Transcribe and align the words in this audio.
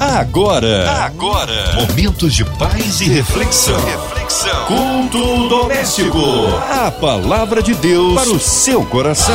Agora, 0.00 0.92
agora, 1.04 1.74
momentos 1.74 2.32
de 2.32 2.44
paz 2.44 3.00
e 3.00 3.08
reflexão. 3.08 3.76
reflexão. 3.84 4.66
Culto 4.66 5.48
doméstico. 5.48 6.18
A 6.70 6.88
palavra 6.88 7.60
de 7.60 7.74
Deus 7.74 8.14
para 8.14 8.30
o 8.30 8.38
seu 8.38 8.84
coração. 8.86 9.34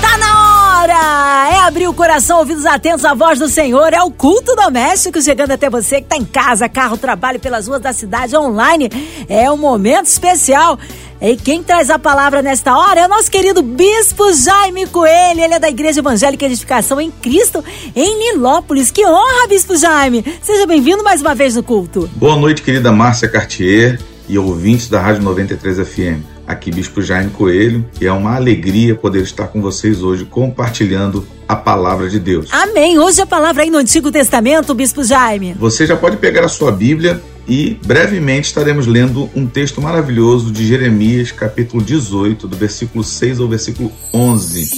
Tá 0.00 0.16
na 0.18 0.78
hora! 0.78 1.48
É 1.52 1.58
abrir 1.66 1.88
o 1.88 1.94
coração, 1.94 2.38
ouvidos 2.38 2.64
atentos 2.64 3.04
à 3.04 3.12
voz 3.12 3.40
do 3.40 3.48
Senhor. 3.48 3.92
É 3.92 4.00
o 4.02 4.10
culto 4.12 4.54
doméstico 4.54 5.20
chegando 5.20 5.50
até 5.50 5.68
você 5.68 6.00
que 6.00 6.06
tá 6.06 6.16
em 6.16 6.24
casa, 6.24 6.68
carro, 6.68 6.96
trabalho 6.96 7.40
pelas 7.40 7.66
ruas 7.66 7.80
da 7.80 7.92
cidade, 7.92 8.36
online. 8.36 8.88
É 9.28 9.50
um 9.50 9.56
momento 9.56 10.06
especial. 10.06 10.78
E 11.20 11.34
quem 11.34 11.62
traz 11.62 11.88
a 11.88 11.98
palavra 11.98 12.42
nesta 12.42 12.76
hora 12.76 13.00
é 13.00 13.06
o 13.06 13.08
nosso 13.08 13.30
querido 13.30 13.62
Bispo 13.62 14.32
Jaime 14.34 14.86
Coelho. 14.86 15.40
Ele 15.40 15.54
é 15.54 15.58
da 15.58 15.68
Igreja 15.68 16.00
Evangélica 16.00 16.44
Edificação 16.44 17.00
em 17.00 17.10
Cristo, 17.10 17.64
em 17.94 18.18
Nilópolis. 18.18 18.90
Que 18.90 19.06
honra, 19.06 19.48
Bispo 19.48 19.76
Jaime! 19.76 20.24
Seja 20.42 20.66
bem-vindo 20.66 21.02
mais 21.02 21.22
uma 21.22 21.34
vez 21.34 21.56
no 21.56 21.62
culto. 21.62 22.08
Boa 22.14 22.36
noite, 22.36 22.62
querida 22.62 22.92
Márcia 22.92 23.28
Cartier 23.28 23.98
e 24.28 24.38
ouvintes 24.38 24.88
da 24.88 25.00
Rádio 25.00 25.22
93 25.22 25.88
FM. 25.88 26.35
Aqui, 26.46 26.70
Bispo 26.70 27.02
Jaime 27.02 27.30
Coelho, 27.30 27.84
e 28.00 28.06
é 28.06 28.12
uma 28.12 28.36
alegria 28.36 28.94
poder 28.94 29.22
estar 29.22 29.48
com 29.48 29.60
vocês 29.60 30.02
hoje 30.02 30.24
compartilhando 30.24 31.26
a 31.48 31.56
palavra 31.56 32.08
de 32.08 32.20
Deus. 32.20 32.48
Amém. 32.52 32.98
Hoje 32.98 33.20
a 33.20 33.26
palavra 33.26 33.64
aí 33.64 33.70
no 33.70 33.78
Antigo 33.78 34.12
Testamento, 34.12 34.74
Bispo 34.74 35.02
Jaime. 35.02 35.54
Você 35.58 35.86
já 35.86 35.96
pode 35.96 36.16
pegar 36.18 36.44
a 36.44 36.48
sua 36.48 36.70
Bíblia 36.70 37.20
e 37.48 37.78
brevemente 37.84 38.48
estaremos 38.48 38.86
lendo 38.86 39.30
um 39.34 39.46
texto 39.46 39.80
maravilhoso 39.80 40.52
de 40.52 40.66
Jeremias, 40.66 41.32
capítulo 41.32 41.82
18, 41.82 42.46
do 42.46 42.56
versículo 42.56 43.02
6 43.02 43.40
ao 43.40 43.48
versículo 43.48 43.92
11. 44.12 44.68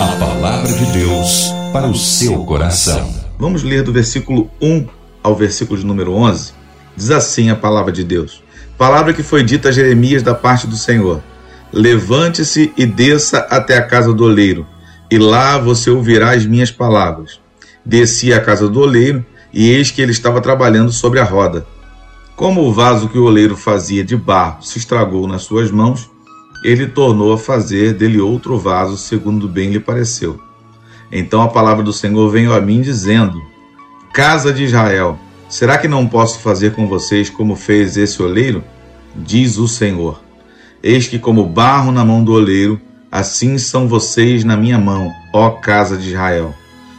A 0.00 0.16
palavra 0.18 0.72
de 0.72 0.86
Deus 0.86 1.50
para 1.72 1.86
o 1.86 1.94
seu 1.94 2.44
coração. 2.44 3.12
Vamos 3.38 3.62
ler 3.62 3.82
do 3.82 3.92
versículo 3.92 4.50
1 4.60 4.86
ao 5.22 5.34
versículo 5.34 5.78
de 5.78 5.84
número 5.84 6.12
11. 6.12 6.52
Diz 6.96 7.10
assim 7.10 7.50
a 7.50 7.56
palavra 7.56 7.90
de 7.90 8.04
Deus: 8.04 8.43
Palavra 8.76 9.12
que 9.12 9.22
foi 9.22 9.42
dita 9.42 9.68
a 9.68 9.72
Jeremias 9.72 10.22
da 10.22 10.34
parte 10.34 10.66
do 10.66 10.76
Senhor: 10.76 11.22
Levante-se 11.72 12.72
e 12.76 12.86
desça 12.86 13.38
até 13.50 13.76
a 13.76 13.86
casa 13.86 14.12
do 14.12 14.24
oleiro, 14.24 14.66
e 15.10 15.18
lá 15.18 15.58
você 15.58 15.90
ouvirá 15.90 16.32
as 16.32 16.44
minhas 16.46 16.70
palavras. 16.70 17.40
Desci 17.84 18.32
à 18.32 18.40
casa 18.40 18.68
do 18.68 18.80
oleiro, 18.80 19.24
e 19.52 19.70
eis 19.70 19.90
que 19.90 20.02
ele 20.02 20.12
estava 20.12 20.40
trabalhando 20.40 20.90
sobre 20.90 21.20
a 21.20 21.24
roda 21.24 21.66
como 22.36 22.62
o 22.62 22.72
vaso 22.72 23.08
que 23.08 23.18
o 23.18 23.24
oleiro 23.24 23.56
fazia 23.56 24.04
de 24.04 24.16
barro 24.16 24.60
se 24.60 24.78
estragou 24.78 25.28
nas 25.28 25.42
suas 25.42 25.70
mãos, 25.70 26.10
ele 26.64 26.86
tornou 26.86 27.32
a 27.32 27.38
fazer 27.38 27.94
dele 27.94 28.20
outro 28.20 28.58
vaso, 28.58 28.96
segundo 28.96 29.46
bem 29.46 29.70
lhe 29.70 29.78
pareceu. 29.78 30.40
Então 31.12 31.42
a 31.42 31.48
palavra 31.48 31.84
do 31.84 31.92
Senhor 31.92 32.28
veio 32.30 32.52
a 32.52 32.60
mim, 32.60 32.80
dizendo: 32.80 33.40
Casa 34.12 34.52
de 34.52 34.64
Israel, 34.64 35.18
será 35.54 35.78
que 35.78 35.86
não 35.86 36.08
posso 36.08 36.40
fazer 36.40 36.72
com 36.72 36.88
vocês 36.88 37.30
como 37.30 37.54
fez 37.54 37.96
esse 37.96 38.20
oleiro? 38.20 38.64
Diz 39.14 39.56
o 39.56 39.68
Senhor: 39.68 40.20
Eis 40.82 41.06
que, 41.06 41.16
como 41.16 41.46
barro 41.46 41.92
na 41.92 42.04
mão 42.04 42.24
do 42.24 42.32
oleiro, 42.32 42.80
assim 43.10 43.56
são 43.56 43.86
vocês 43.86 44.42
na 44.42 44.56
minha 44.56 44.78
mão, 44.78 45.12
ó 45.32 45.50
casa 45.50 45.96
de 45.96 46.08
Israel. 46.08 46.52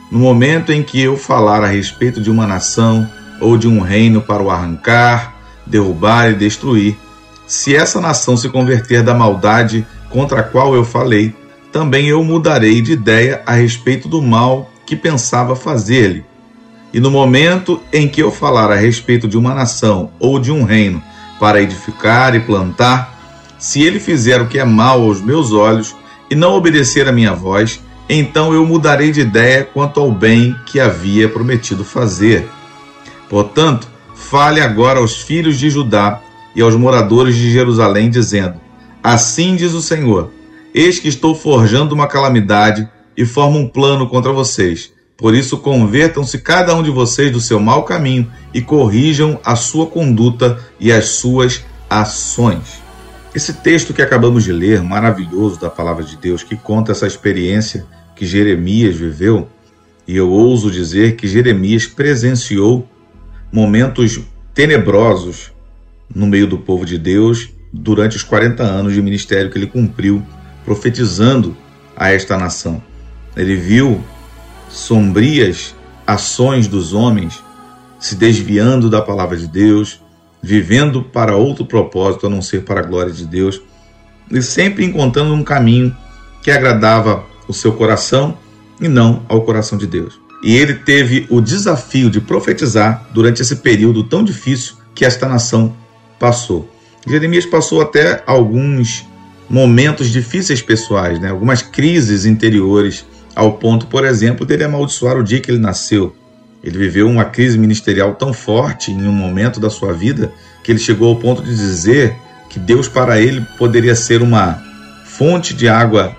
No 0.09 0.19
momento 0.19 0.71
em 0.71 0.81
que 0.81 1.01
eu 1.01 1.17
falar 1.17 1.65
a 1.65 1.67
respeito 1.67 2.21
de 2.21 2.31
uma 2.31 2.47
nação, 2.47 3.05
ou 3.41 3.57
de 3.57 3.67
um 3.67 3.81
reino 3.81 4.21
para 4.21 4.41
o 4.41 4.49
arrancar, 4.49 5.35
derrubar 5.65 6.31
e 6.31 6.35
destruir. 6.35 6.97
Se 7.45 7.75
essa 7.75 7.99
nação 7.99 8.37
se 8.37 8.47
converter 8.47 9.03
da 9.03 9.13
maldade 9.13 9.85
contra 10.09 10.39
a 10.39 10.43
qual 10.43 10.73
eu 10.73 10.85
falei, 10.85 11.35
também 11.73 12.07
eu 12.07 12.23
mudarei 12.23 12.81
de 12.81 12.93
ideia 12.93 13.41
a 13.45 13.51
respeito 13.51 14.07
do 14.07 14.21
mal 14.21 14.71
que 14.85 14.95
pensava 14.95 15.57
fazer-lhe. 15.57 16.23
E 16.95 16.99
no 17.01 17.11
momento 17.11 17.81
em 17.91 18.07
que 18.07 18.23
eu 18.23 18.31
falar 18.31 18.71
a 18.71 18.75
respeito 18.75 19.27
de 19.27 19.37
uma 19.37 19.53
nação 19.53 20.11
ou 20.17 20.39
de 20.39 20.49
um 20.49 20.63
reino 20.63 21.03
para 21.37 21.61
edificar 21.61 22.33
e 22.35 22.39
plantar, 22.39 23.19
se 23.59 23.81
ele 23.81 23.99
fizer 23.99 24.41
o 24.41 24.47
que 24.47 24.57
é 24.57 24.63
mal 24.63 25.01
aos 25.01 25.19
meus 25.19 25.51
olhos 25.51 25.93
e 26.31 26.35
não 26.35 26.53
obedecer 26.53 27.05
à 27.05 27.11
minha 27.11 27.33
voz, 27.33 27.81
então 28.07 28.53
eu 28.53 28.65
mudarei 28.65 29.11
de 29.11 29.19
ideia 29.19 29.65
quanto 29.65 29.99
ao 29.99 30.09
bem 30.09 30.55
que 30.65 30.79
havia 30.79 31.27
prometido 31.27 31.83
fazer. 31.83 32.47
Portanto, 33.29 33.89
fale 34.15 34.61
agora 34.61 34.99
aos 34.99 35.21
filhos 35.21 35.59
de 35.59 35.69
Judá 35.69 36.21
e 36.55 36.61
aos 36.61 36.77
moradores 36.77 37.35
de 37.35 37.51
Jerusalém, 37.51 38.09
dizendo: 38.09 38.55
Assim 39.03 39.57
diz 39.57 39.73
o 39.73 39.81
Senhor: 39.81 40.31
Eis 40.73 40.97
que 40.97 41.09
estou 41.09 41.35
forjando 41.35 41.93
uma 41.93 42.07
calamidade 42.07 42.87
e 43.17 43.25
formo 43.25 43.59
um 43.59 43.67
plano 43.67 44.07
contra 44.07 44.31
vocês. 44.31 44.94
Por 45.17 45.33
isso, 45.33 45.57
convertam-se 45.57 46.39
cada 46.39 46.75
um 46.75 46.83
de 46.83 46.89
vocês 46.89 47.31
do 47.31 47.39
seu 47.39 47.59
mau 47.59 47.83
caminho 47.83 48.29
e 48.53 48.61
corrijam 48.61 49.39
a 49.43 49.55
sua 49.55 49.87
conduta 49.87 50.59
e 50.79 50.91
as 50.91 51.09
suas 51.09 51.63
ações. 51.89 52.83
Esse 53.33 53.53
texto 53.53 53.93
que 53.93 54.01
acabamos 54.01 54.43
de 54.43 54.51
ler, 54.51 54.81
maravilhoso 54.81 55.59
da 55.59 55.69
palavra 55.69 56.03
de 56.03 56.17
Deus, 56.17 56.43
que 56.43 56.55
conta 56.55 56.91
essa 56.91 57.07
experiência 57.07 57.85
que 58.15 58.25
Jeremias 58.25 58.95
viveu, 58.95 59.47
e 60.07 60.15
eu 60.15 60.29
ouso 60.29 60.69
dizer 60.69 61.15
que 61.15 61.27
Jeremias 61.27 61.87
presenciou 61.87 62.87
momentos 63.51 64.19
tenebrosos 64.53 65.51
no 66.13 66.27
meio 66.27 66.47
do 66.47 66.57
povo 66.57 66.85
de 66.85 66.97
Deus 66.97 67.49
durante 67.73 68.15
os 68.15 68.23
40 68.23 68.63
anos 68.63 68.93
de 68.93 69.01
ministério 69.01 69.49
que 69.49 69.57
ele 69.57 69.67
cumpriu, 69.67 70.23
profetizando 70.63 71.57
a 71.95 72.11
esta 72.11 72.37
nação. 72.37 72.81
Ele 73.35 73.55
viu 73.55 74.01
sombrias 74.69 75.75
ações 76.05 76.67
dos 76.67 76.93
homens 76.93 77.43
se 77.99 78.15
desviando 78.15 78.89
da 78.89 79.01
palavra 79.01 79.35
de 79.35 79.47
Deus, 79.47 79.99
vivendo 80.41 81.01
para 81.01 81.35
outro 81.35 81.65
propósito 81.65 82.27
a 82.27 82.29
não 82.29 82.41
ser 82.41 82.63
para 82.63 82.81
a 82.81 82.83
glória 82.83 83.11
de 83.11 83.25
Deus, 83.25 83.61
e 84.29 84.41
sempre 84.41 84.85
encontrando 84.85 85.33
um 85.33 85.43
caminho 85.43 85.95
que 86.43 86.51
agradava 86.51 87.23
o 87.47 87.53
seu 87.53 87.73
coração 87.73 88.37
e 88.79 88.87
não 88.87 89.25
ao 89.27 89.41
coração 89.41 89.77
de 89.77 89.87
Deus. 89.87 90.19
E 90.43 90.55
ele 90.55 90.75
teve 90.75 91.25
o 91.29 91.41
desafio 91.41 92.09
de 92.09 92.21
profetizar 92.21 93.07
durante 93.11 93.41
esse 93.41 93.55
período 93.57 94.03
tão 94.03 94.23
difícil 94.23 94.75
que 94.93 95.03
esta 95.03 95.27
nação 95.27 95.75
passou. 96.19 96.69
Jeremias 97.07 97.45
passou 97.45 97.81
até 97.81 98.23
alguns 98.27 99.05
momentos 99.49 100.09
difíceis 100.09 100.61
pessoais, 100.61 101.19
né? 101.19 101.29
algumas 101.29 101.61
crises 101.61 102.25
interiores, 102.25 103.05
ao 103.35 103.53
ponto, 103.53 103.87
por 103.87 104.05
exemplo, 104.05 104.45
dele 104.45 104.63
amaldiçoar 104.63 105.17
o 105.17 105.23
dia 105.23 105.41
que 105.41 105.51
ele 105.51 105.59
nasceu. 105.59 106.15
Ele 106.63 106.77
viveu 106.77 107.07
uma 107.07 107.25
crise 107.25 107.57
ministerial 107.57 108.15
tão 108.15 108.33
forte 108.33 108.91
em 108.91 109.07
um 109.07 109.11
momento 109.11 109.59
da 109.59 109.69
sua 109.69 109.93
vida 109.93 110.31
que 110.63 110.71
ele 110.71 110.79
chegou 110.79 111.09
ao 111.09 111.17
ponto 111.17 111.43
de 111.43 111.55
dizer 111.55 112.15
que 112.49 112.57
Deus 112.57 112.87
para 112.87 113.19
ele 113.19 113.45
poderia 113.57 113.93
ser 113.93 114.21
uma 114.21 114.63
fonte 115.05 115.53
de 115.53 115.67
água 115.67 116.15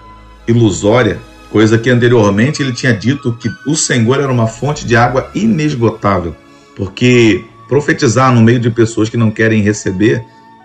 ilusória 0.47 1.19
coisa 1.51 1.79
que 1.79 1.89
anteriormente 1.89 2.63
ele 2.63 2.73
tinha 2.73 2.93
dito 2.93 3.33
que 3.33 3.51
o 3.67 3.75
Senhor 3.75 4.21
era 4.21 4.31
uma 4.31 4.47
fonte 4.47 4.87
de 4.87 4.97
água 4.97 5.31
inesgotável, 5.35 6.37
porque 6.77 7.45
profetizar 7.69 8.33
no 8.33 8.43
meio 8.43 8.61
de 8.61 8.71
pessoas 8.71 9.09
que 9.09 9.17
não 9.17 9.31
querem 9.31 9.63
receber 9.63 10.23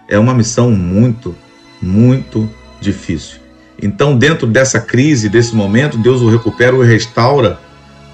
é 0.07 0.19
uma 0.19 0.33
missão 0.33 0.71
muito, 0.71 1.35
muito 1.81 2.49
difícil. 2.79 3.40
Então, 3.81 4.15
dentro 4.15 4.45
dessa 4.45 4.79
crise, 4.79 5.27
desse 5.27 5.55
momento, 5.55 5.97
Deus 5.97 6.21
o 6.21 6.29
recupera, 6.29 6.75
o 6.75 6.81
restaura, 6.81 7.59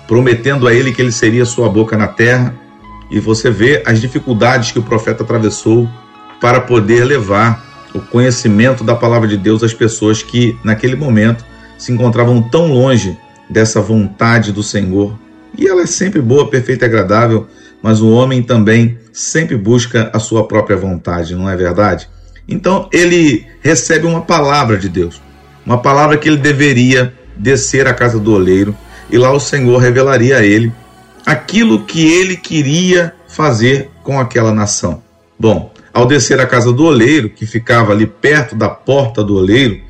prometendo 0.08 0.68
a 0.68 0.74
ele 0.74 0.94
que 0.94 1.02
ele 1.02 1.12
seria 1.12 1.46
sua 1.46 1.70
boca 1.70 1.98
na 1.98 2.08
terra. 2.08 2.56
E 3.12 3.20
você 3.20 3.50
vê 3.50 3.84
as 3.86 4.00
dificuldades 4.00 4.72
que 4.72 4.80
o 4.80 4.84
profeta 4.84 5.24
atravessou 5.24 5.90
para 6.40 6.62
poder 6.62 7.04
levar 7.04 7.66
o 7.94 8.00
conhecimento 8.00 8.84
da 8.84 8.96
palavra 8.96 9.28
de 9.28 9.38
Deus 9.38 9.64
às 9.64 9.74
pessoas 9.74 10.22
que, 10.22 10.58
naquele 10.64 10.96
momento, 10.96 11.46
se 11.78 11.92
encontravam 11.92 12.42
tão 12.42 12.68
longe 12.68 13.18
dessa 13.50 13.82
vontade 13.82 14.52
do 14.52 14.64
Senhor. 14.64 15.18
E 15.58 15.68
ela 15.68 15.82
é 15.82 15.88
sempre 15.88 16.22
boa, 16.22 16.50
perfeita 16.50 16.86
e 16.86 16.88
agradável, 16.88 17.48
mas 17.82 18.02
o 18.02 18.10
homem 18.10 18.44
também 18.44 18.98
sempre 19.12 19.58
busca 19.58 20.10
a 20.14 20.20
sua 20.20 20.48
própria 20.48 20.78
vontade, 20.78 21.36
não 21.36 21.50
é 21.50 21.56
verdade? 21.56 22.10
Então 22.48 22.88
ele 22.92 23.46
recebe 23.62 24.06
uma 24.06 24.22
palavra 24.22 24.78
de 24.78 24.88
Deus, 24.88 25.22
uma 25.68 25.80
palavra 25.80 26.18
que 26.18 26.30
ele 26.30 26.38
deveria 26.38 27.14
descer 27.36 27.88
à 27.88 27.94
casa 27.94 28.18
do 28.18 28.32
oleiro, 28.32 28.74
e 29.10 29.18
lá 29.18 29.34
o 29.34 29.40
Senhor 29.40 29.78
revelaria 29.80 30.38
a 30.38 30.46
ele 30.46 30.72
aquilo 31.26 31.84
que 31.84 32.08
ele 32.08 32.38
queria 32.38 33.14
fazer 33.28 33.90
com 34.02 34.18
aquela 34.18 34.54
nação. 34.54 35.04
Bom, 35.38 35.74
ao 35.94 36.06
descer 36.06 36.40
à 36.40 36.48
casa 36.48 36.72
do 36.72 36.86
oleiro, 36.86 37.30
que 37.30 37.46
ficava 37.46 37.92
ali 37.92 38.08
perto 38.08 38.56
da 38.56 38.70
porta 38.70 39.22
do 39.22 39.36
oleiro, 39.36 39.82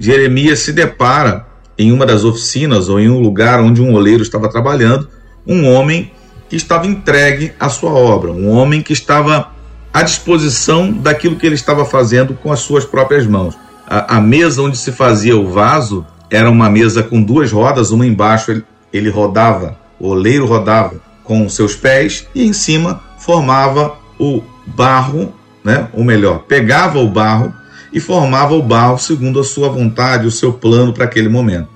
Jeremias 0.00 0.60
se 0.60 0.72
depara 0.72 1.46
em 1.76 1.92
uma 1.92 2.06
das 2.06 2.24
oficinas 2.24 2.88
ou 2.88 2.98
em 2.98 3.10
um 3.10 3.20
lugar 3.20 3.60
onde 3.60 3.82
um 3.82 3.92
oleiro 3.92 4.22
estava 4.22 4.48
trabalhando, 4.48 5.06
um 5.46 5.68
homem 5.70 6.12
que 6.48 6.56
estava 6.56 6.86
entregue 6.86 7.52
à 7.60 7.68
sua 7.68 7.90
obra, 7.90 8.32
um 8.32 8.48
homem 8.48 8.80
que 8.80 8.94
estava 8.94 9.52
à 9.92 10.02
disposição 10.02 10.90
daquilo 10.90 11.36
que 11.36 11.44
ele 11.44 11.56
estava 11.56 11.84
fazendo 11.84 12.32
com 12.32 12.50
as 12.50 12.60
suas 12.60 12.86
próprias 12.86 13.26
mãos. 13.26 13.65
A, 13.88 14.16
a 14.16 14.20
mesa 14.20 14.62
onde 14.62 14.76
se 14.76 14.92
fazia 14.92 15.36
o 15.36 15.50
vaso 15.50 16.04
era 16.30 16.50
uma 16.50 16.68
mesa 16.68 17.02
com 17.02 17.22
duas 17.22 17.52
rodas, 17.52 17.90
uma 17.90 18.06
embaixo 18.06 18.50
ele, 18.50 18.64
ele 18.92 19.10
rodava, 19.10 19.78
o 19.98 20.08
oleiro 20.08 20.46
rodava 20.46 21.00
com 21.22 21.48
seus 21.48 21.74
pés 21.74 22.26
e 22.34 22.44
em 22.44 22.52
cima 22.52 23.00
formava 23.18 23.96
o 24.18 24.42
barro, 24.66 25.32
né? 25.64 25.88
ou 25.92 26.04
melhor, 26.04 26.40
pegava 26.40 26.98
o 26.98 27.08
barro 27.08 27.52
e 27.92 28.00
formava 28.00 28.54
o 28.54 28.62
barro 28.62 28.98
segundo 28.98 29.40
a 29.40 29.44
sua 29.44 29.68
vontade, 29.68 30.26
o 30.26 30.30
seu 30.30 30.52
plano 30.52 30.92
para 30.92 31.04
aquele 31.04 31.28
momento. 31.28 31.68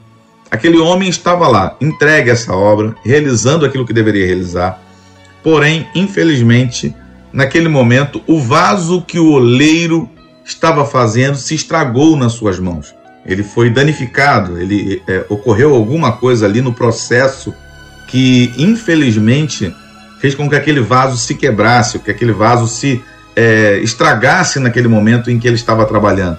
Aquele 0.51 0.79
homem 0.79 1.09
estava 1.09 1.47
lá, 1.47 1.77
entregue 1.81 2.31
a 2.31 2.33
essa 2.33 2.53
obra, 2.53 2.95
realizando 3.05 3.65
aquilo 3.65 3.87
que 3.87 3.93
deveria 3.93 4.27
realizar, 4.27 4.83
porém, 5.45 5.87
infelizmente, 5.95 6.95
naquele 7.33 7.69
momento, 7.69 8.21
o 8.27 8.41
vaso 8.41 9.03
que 9.03 9.19
o 9.19 9.31
oleiro 9.31 10.11
estava 10.51 10.85
fazendo 10.85 11.37
se 11.37 11.55
estragou 11.55 12.17
nas 12.17 12.33
suas 12.33 12.59
mãos. 12.59 12.95
Ele 13.25 13.43
foi 13.43 13.71
danificado, 13.71 14.59
ele 14.59 15.03
é, 15.07 15.25
ocorreu 15.29 15.75
alguma 15.75 16.13
coisa 16.13 16.47
ali 16.47 16.61
no 16.61 16.73
processo 16.73 17.55
que, 18.09 18.53
infelizmente, 18.59 19.75
fez 20.21 20.35
com 20.35 20.49
que 20.49 20.57
aquele 20.57 20.81
vaso 20.81 21.17
se 21.17 21.35
quebrasse, 21.35 21.99
que 21.99 22.11
aquele 22.11 22.33
vaso 22.33 22.67
se 22.67 23.03
é, 23.37 23.79
estragasse 23.79 24.59
naquele 24.59 24.89
momento 24.89 25.31
em 25.31 25.39
que 25.39 25.47
ele 25.47 25.57
estava 25.57 25.85
trabalhando. 25.87 26.39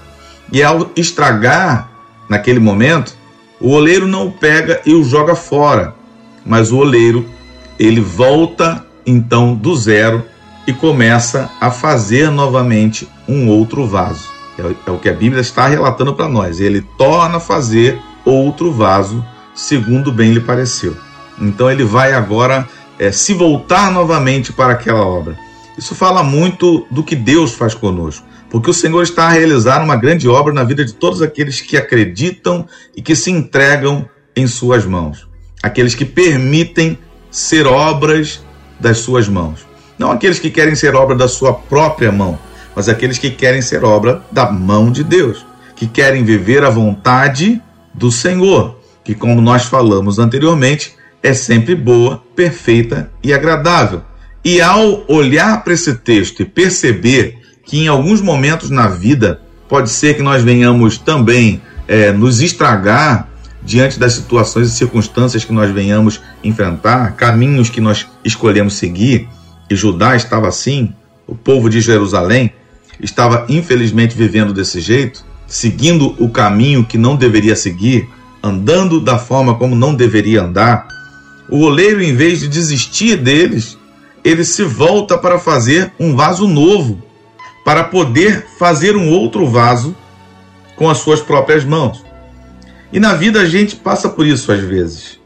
E 0.52 0.62
ao 0.62 0.92
estragar 0.96 1.90
naquele 2.30 2.60
momento, 2.60 3.16
o 3.60 3.70
oleiro 3.70 4.08
não 4.08 4.28
o 4.28 4.32
pega 4.32 4.82
e 4.86 4.94
o 4.94 5.04
joga 5.04 5.36
fora, 5.36 5.94
mas 6.46 6.72
o 6.72 6.78
oleiro 6.78 7.26
ele 7.80 8.02
volta 8.02 8.86
então 9.06 9.56
do 9.56 9.76
zero 9.76 10.26
e 10.66 10.74
começa 10.74 11.50
a 11.60 11.72
fazer 11.72 12.30
novamente 12.30 13.08
um 13.28 13.48
outro 13.50 13.88
vaso. 13.88 14.30
É, 14.58 14.90
é 14.90 14.92
o 14.92 15.00
que 15.00 15.10
a 15.10 15.14
Bíblia 15.14 15.42
está 15.42 15.68
relatando 15.68 16.14
para 16.14 16.28
nós. 16.28 16.60
Ele 16.60 16.82
torna 16.98 17.38
a 17.38 17.40
fazer 17.40 18.00
outro 18.24 18.72
vaso, 18.72 19.26
segundo 19.56 20.12
bem 20.12 20.34
lhe 20.34 20.40
pareceu. 20.40 20.96
Então 21.40 21.70
ele 21.72 21.84
vai 21.84 22.14
agora 22.14 22.68
é, 23.00 23.12
se 23.12 23.34
voltar 23.34 23.92
novamente 23.92 24.54
para 24.54 24.74
aquela 24.74 25.06
obra. 25.06 25.36
Isso 25.78 25.96
fala 25.96 26.22
muito 26.22 26.86
do 26.92 27.04
que 27.04 27.16
Deus 27.16 27.54
faz 27.54 27.74
conosco, 27.74 28.26
porque 28.50 28.70
o 28.70 28.74
Senhor 28.74 29.02
está 29.02 29.26
a 29.26 29.32
realizar 29.32 29.82
uma 29.82 29.96
grande 29.96 30.28
obra 30.28 30.54
na 30.54 30.64
vida 30.64 30.86
de 30.86 30.94
todos 30.94 31.22
aqueles 31.22 31.62
que 31.62 31.78
acreditam 31.78 32.68
e 32.96 33.02
que 33.02 33.16
se 33.16 33.32
entregam 33.32 34.08
em 34.36 34.46
Suas 34.46 34.86
mãos, 34.86 35.28
aqueles 35.64 35.96
que 35.96 36.06
permitem 36.06 37.00
ser 37.32 37.66
obras 37.66 38.44
das 38.80 39.00
Suas 39.00 39.28
mãos. 39.28 39.71
Não 40.02 40.10
aqueles 40.10 40.40
que 40.40 40.50
querem 40.50 40.74
ser 40.74 40.96
obra 40.96 41.16
da 41.16 41.28
sua 41.28 41.54
própria 41.54 42.12
mão, 42.12 42.40
mas 42.76 42.90
aqueles 42.90 43.20
que 43.20 43.30
querem 43.30 43.62
ser 43.62 43.84
obra 43.84 44.24
da 44.32 44.52
mão 44.52 44.92
de 44.92 45.04
Deus, 45.04 45.46
que 45.76 45.86
querem 45.86 46.24
viver 46.24 46.64
a 46.64 46.72
vontade 46.72 47.62
do 47.94 48.12
Senhor, 48.12 48.80
que, 49.04 49.14
como 49.14 49.40
nós 49.40 49.66
falamos 49.66 50.18
anteriormente, 50.18 50.96
é 51.22 51.36
sempre 51.36 51.76
boa, 51.76 52.24
perfeita 52.36 53.12
e 53.24 53.32
agradável. 53.32 54.02
E 54.44 54.60
ao 54.60 55.06
olhar 55.08 55.64
para 55.64 55.74
esse 55.74 55.94
texto 55.94 56.42
e 56.42 56.46
perceber 56.46 57.38
que 57.64 57.78
em 57.78 57.88
alguns 57.88 58.22
momentos 58.22 58.72
na 58.72 58.88
vida 58.88 59.40
pode 59.70 59.92
ser 59.92 60.16
que 60.16 60.24
nós 60.24 60.42
venhamos 60.42 60.98
também 60.98 61.62
é, 61.88 62.12
nos 62.12 62.42
estragar 62.42 63.30
diante 63.62 64.00
das 64.00 64.14
situações 64.14 64.70
e 64.70 64.72
circunstâncias 64.72 65.46
que 65.46 65.54
nós 65.54 65.70
venhamos 65.70 66.20
enfrentar, 66.44 67.12
caminhos 67.12 67.70
que 67.70 67.80
nós 67.80 68.08
escolhemos 68.26 68.74
seguir, 68.74 69.30
e 69.72 69.76
Judá 69.76 70.18
estava 70.18 70.50
assim, 70.50 70.94
o 71.26 71.34
povo 71.34 71.70
de 71.70 71.80
Jerusalém 71.80 72.52
estava 73.00 73.46
infelizmente 73.48 74.18
vivendo 74.18 74.52
desse 74.54 74.82
jeito, 74.82 75.26
seguindo 75.48 76.14
o 76.20 76.30
caminho 76.30 76.84
que 76.84 76.98
não 76.98 77.16
deveria 77.16 77.56
seguir, 77.56 78.10
andando 78.44 79.00
da 79.00 79.18
forma 79.18 79.56
como 79.56 79.74
não 79.74 79.96
deveria 79.96 80.44
andar. 80.44 80.86
O 81.50 81.62
oleiro, 81.62 82.04
em 82.04 82.14
vez 82.14 82.42
de 82.42 82.50
desistir 82.50 83.16
deles, 83.16 83.78
ele 84.26 84.44
se 84.44 84.64
volta 84.64 85.18
para 85.18 85.40
fazer 85.40 85.94
um 85.98 86.18
vaso 86.18 86.50
novo, 86.50 87.02
para 87.64 87.86
poder 87.86 88.46
fazer 88.60 88.98
um 88.98 89.10
outro 89.10 89.48
vaso 89.48 89.96
com 90.76 90.90
as 90.90 90.98
suas 90.98 91.22
próprias 91.22 91.64
mãos. 91.64 92.04
E 92.92 93.00
na 93.00 93.14
vida 93.14 93.40
a 93.40 93.46
gente 93.46 93.78
passa 93.78 94.10
por 94.10 94.26
isso 94.26 94.52
às 94.52 94.60
vezes. 94.60 95.18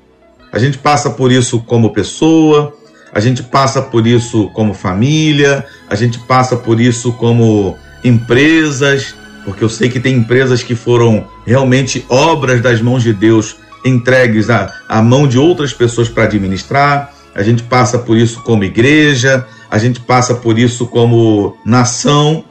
A 0.51 0.59
gente 0.59 0.77
passa 0.77 1.09
por 1.09 1.31
isso 1.31 1.59
como 1.61 1.93
pessoa, 1.93 2.75
a 3.15 3.21
gente 3.21 3.41
passa 3.41 3.81
por 3.81 4.05
isso 4.05 4.49
como 4.49 4.73
família, 4.73 5.65
a 5.89 5.95
gente 5.95 6.19
passa 6.19 6.57
por 6.57 6.81
isso 6.81 7.13
como 7.13 7.77
empresas, 8.03 9.15
porque 9.45 9.63
eu 9.63 9.69
sei 9.69 9.87
que 9.87 10.01
tem 10.01 10.17
empresas 10.17 10.61
que 10.61 10.75
foram 10.75 11.25
realmente 11.45 12.05
obras 12.09 12.61
das 12.61 12.81
mãos 12.81 13.01
de 13.01 13.13
Deus 13.13 13.55
entregues 13.85 14.49
à, 14.49 14.69
à 14.89 15.01
mão 15.01 15.29
de 15.29 15.39
outras 15.39 15.71
pessoas 15.71 16.09
para 16.09 16.23
administrar. 16.23 17.13
A 17.33 17.41
gente 17.41 17.63
passa 17.63 17.97
por 17.97 18.17
isso 18.17 18.41
como 18.41 18.65
igreja, 18.65 19.47
a 19.71 19.77
gente 19.77 20.01
passa 20.01 20.35
por 20.35 20.59
isso 20.59 20.85
como 20.85 21.55
nação. 21.63 22.43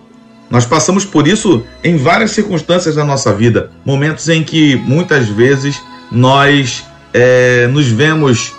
Nós 0.49 0.65
passamos 0.65 1.05
por 1.05 1.29
isso 1.29 1.63
em 1.83 1.99
várias 1.99 2.31
circunstâncias 2.31 2.95
da 2.95 3.05
nossa 3.05 3.35
vida, 3.35 3.71
momentos 3.85 4.31
em 4.31 4.43
que 4.43 4.77
muitas 4.77 5.29
vezes 5.29 5.79
nós 6.11 6.85
é, 7.13 7.67
nos 7.67 7.87
vemos 7.89 8.55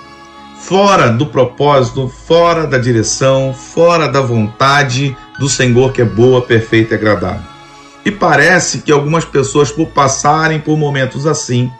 fora 0.58 1.10
do 1.10 1.26
propósito, 1.26 2.08
fora 2.08 2.66
da 2.66 2.78
direção, 2.78 3.54
fora 3.54 4.08
da 4.08 4.22
vontade 4.22 5.16
do 5.40 5.50
Senhor 5.50 5.92
que 5.92 6.02
é 6.02 6.06
boa, 6.06 6.42
perfeita 6.42 6.94
e 6.94 6.98
agradável. 6.98 7.56
E 8.04 8.12
parece 8.12 8.80
que 8.80 8.92
algumas 8.92 9.26
pessoas, 9.26 9.72
por 9.72 9.88
passarem 9.88 10.60
por 10.60 10.78
momentos 10.78 11.26
assim, 11.26 11.72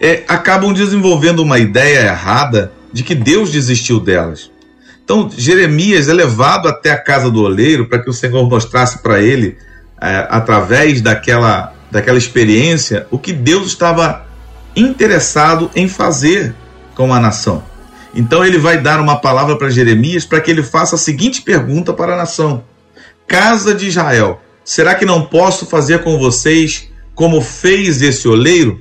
é, 0.00 0.22
acabam 0.28 0.72
desenvolvendo 0.72 1.40
uma 1.40 1.58
ideia 1.58 2.06
errada 2.06 2.72
de 2.92 3.02
que 3.02 3.14
Deus 3.14 3.50
desistiu 3.50 3.98
delas. 3.98 4.50
Então, 5.04 5.28
Jeremias 5.36 6.08
é 6.08 6.14
levado 6.14 6.68
até 6.68 6.90
a 6.90 6.96
casa 6.96 7.30
do 7.30 7.42
oleiro 7.42 7.86
para 7.86 7.98
que 7.98 8.08
o 8.08 8.12
Senhor 8.12 8.48
mostrasse 8.48 9.02
para 9.02 9.20
ele, 9.20 9.58
é, 10.00 10.26
através 10.30 11.02
daquela, 11.02 11.74
daquela 11.90 12.16
experiência, 12.16 13.06
o 13.10 13.18
que 13.18 13.32
Deus 13.32 13.66
estava 13.66 14.26
interessado 14.74 15.70
em 15.74 15.88
fazer 15.88 16.54
com 16.94 17.12
a 17.12 17.20
nação. 17.20 17.73
Então 18.14 18.44
ele 18.44 18.58
vai 18.58 18.80
dar 18.80 19.00
uma 19.00 19.16
palavra 19.16 19.56
para 19.56 19.70
Jeremias 19.70 20.24
para 20.24 20.40
que 20.40 20.50
ele 20.50 20.62
faça 20.62 20.94
a 20.94 20.98
seguinte 20.98 21.42
pergunta 21.42 21.92
para 21.92 22.14
a 22.14 22.16
nação: 22.16 22.64
Casa 23.26 23.74
de 23.74 23.88
Israel, 23.88 24.40
será 24.64 24.94
que 24.94 25.04
não 25.04 25.22
posso 25.22 25.66
fazer 25.66 26.02
com 26.02 26.18
vocês 26.18 26.90
como 27.14 27.40
fez 27.40 28.02
esse 28.02 28.28
oleiro? 28.28 28.80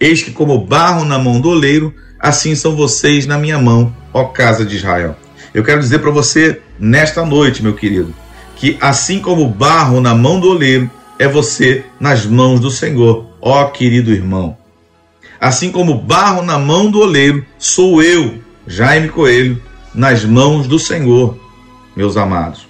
Eis 0.00 0.22
que, 0.22 0.32
como 0.32 0.58
barro 0.58 1.04
na 1.04 1.18
mão 1.18 1.40
do 1.40 1.50
oleiro, 1.50 1.94
assim 2.18 2.56
são 2.56 2.74
vocês 2.74 3.24
na 3.24 3.38
minha 3.38 3.58
mão, 3.58 3.94
ó 4.12 4.24
casa 4.24 4.64
de 4.64 4.74
Israel. 4.76 5.16
Eu 5.54 5.62
quero 5.62 5.80
dizer 5.80 6.00
para 6.00 6.10
você 6.10 6.60
nesta 6.78 7.24
noite, 7.24 7.62
meu 7.62 7.74
querido, 7.74 8.12
que 8.56 8.76
assim 8.80 9.20
como 9.20 9.46
barro 9.46 10.00
na 10.00 10.14
mão 10.14 10.40
do 10.40 10.48
oleiro, 10.48 10.90
é 11.18 11.28
você 11.28 11.84
nas 12.00 12.26
mãos 12.26 12.58
do 12.58 12.70
Senhor, 12.70 13.26
ó 13.40 13.66
querido 13.66 14.12
irmão. 14.12 14.56
Assim 15.42 15.72
como 15.72 15.96
barro 15.96 16.40
na 16.44 16.56
mão 16.56 16.88
do 16.88 17.00
oleiro, 17.00 17.44
sou 17.58 18.00
eu, 18.00 18.38
Jaime 18.64 19.08
Coelho, 19.08 19.60
nas 19.92 20.24
mãos 20.24 20.68
do 20.68 20.78
Senhor, 20.78 21.36
meus 21.96 22.16
amados. 22.16 22.68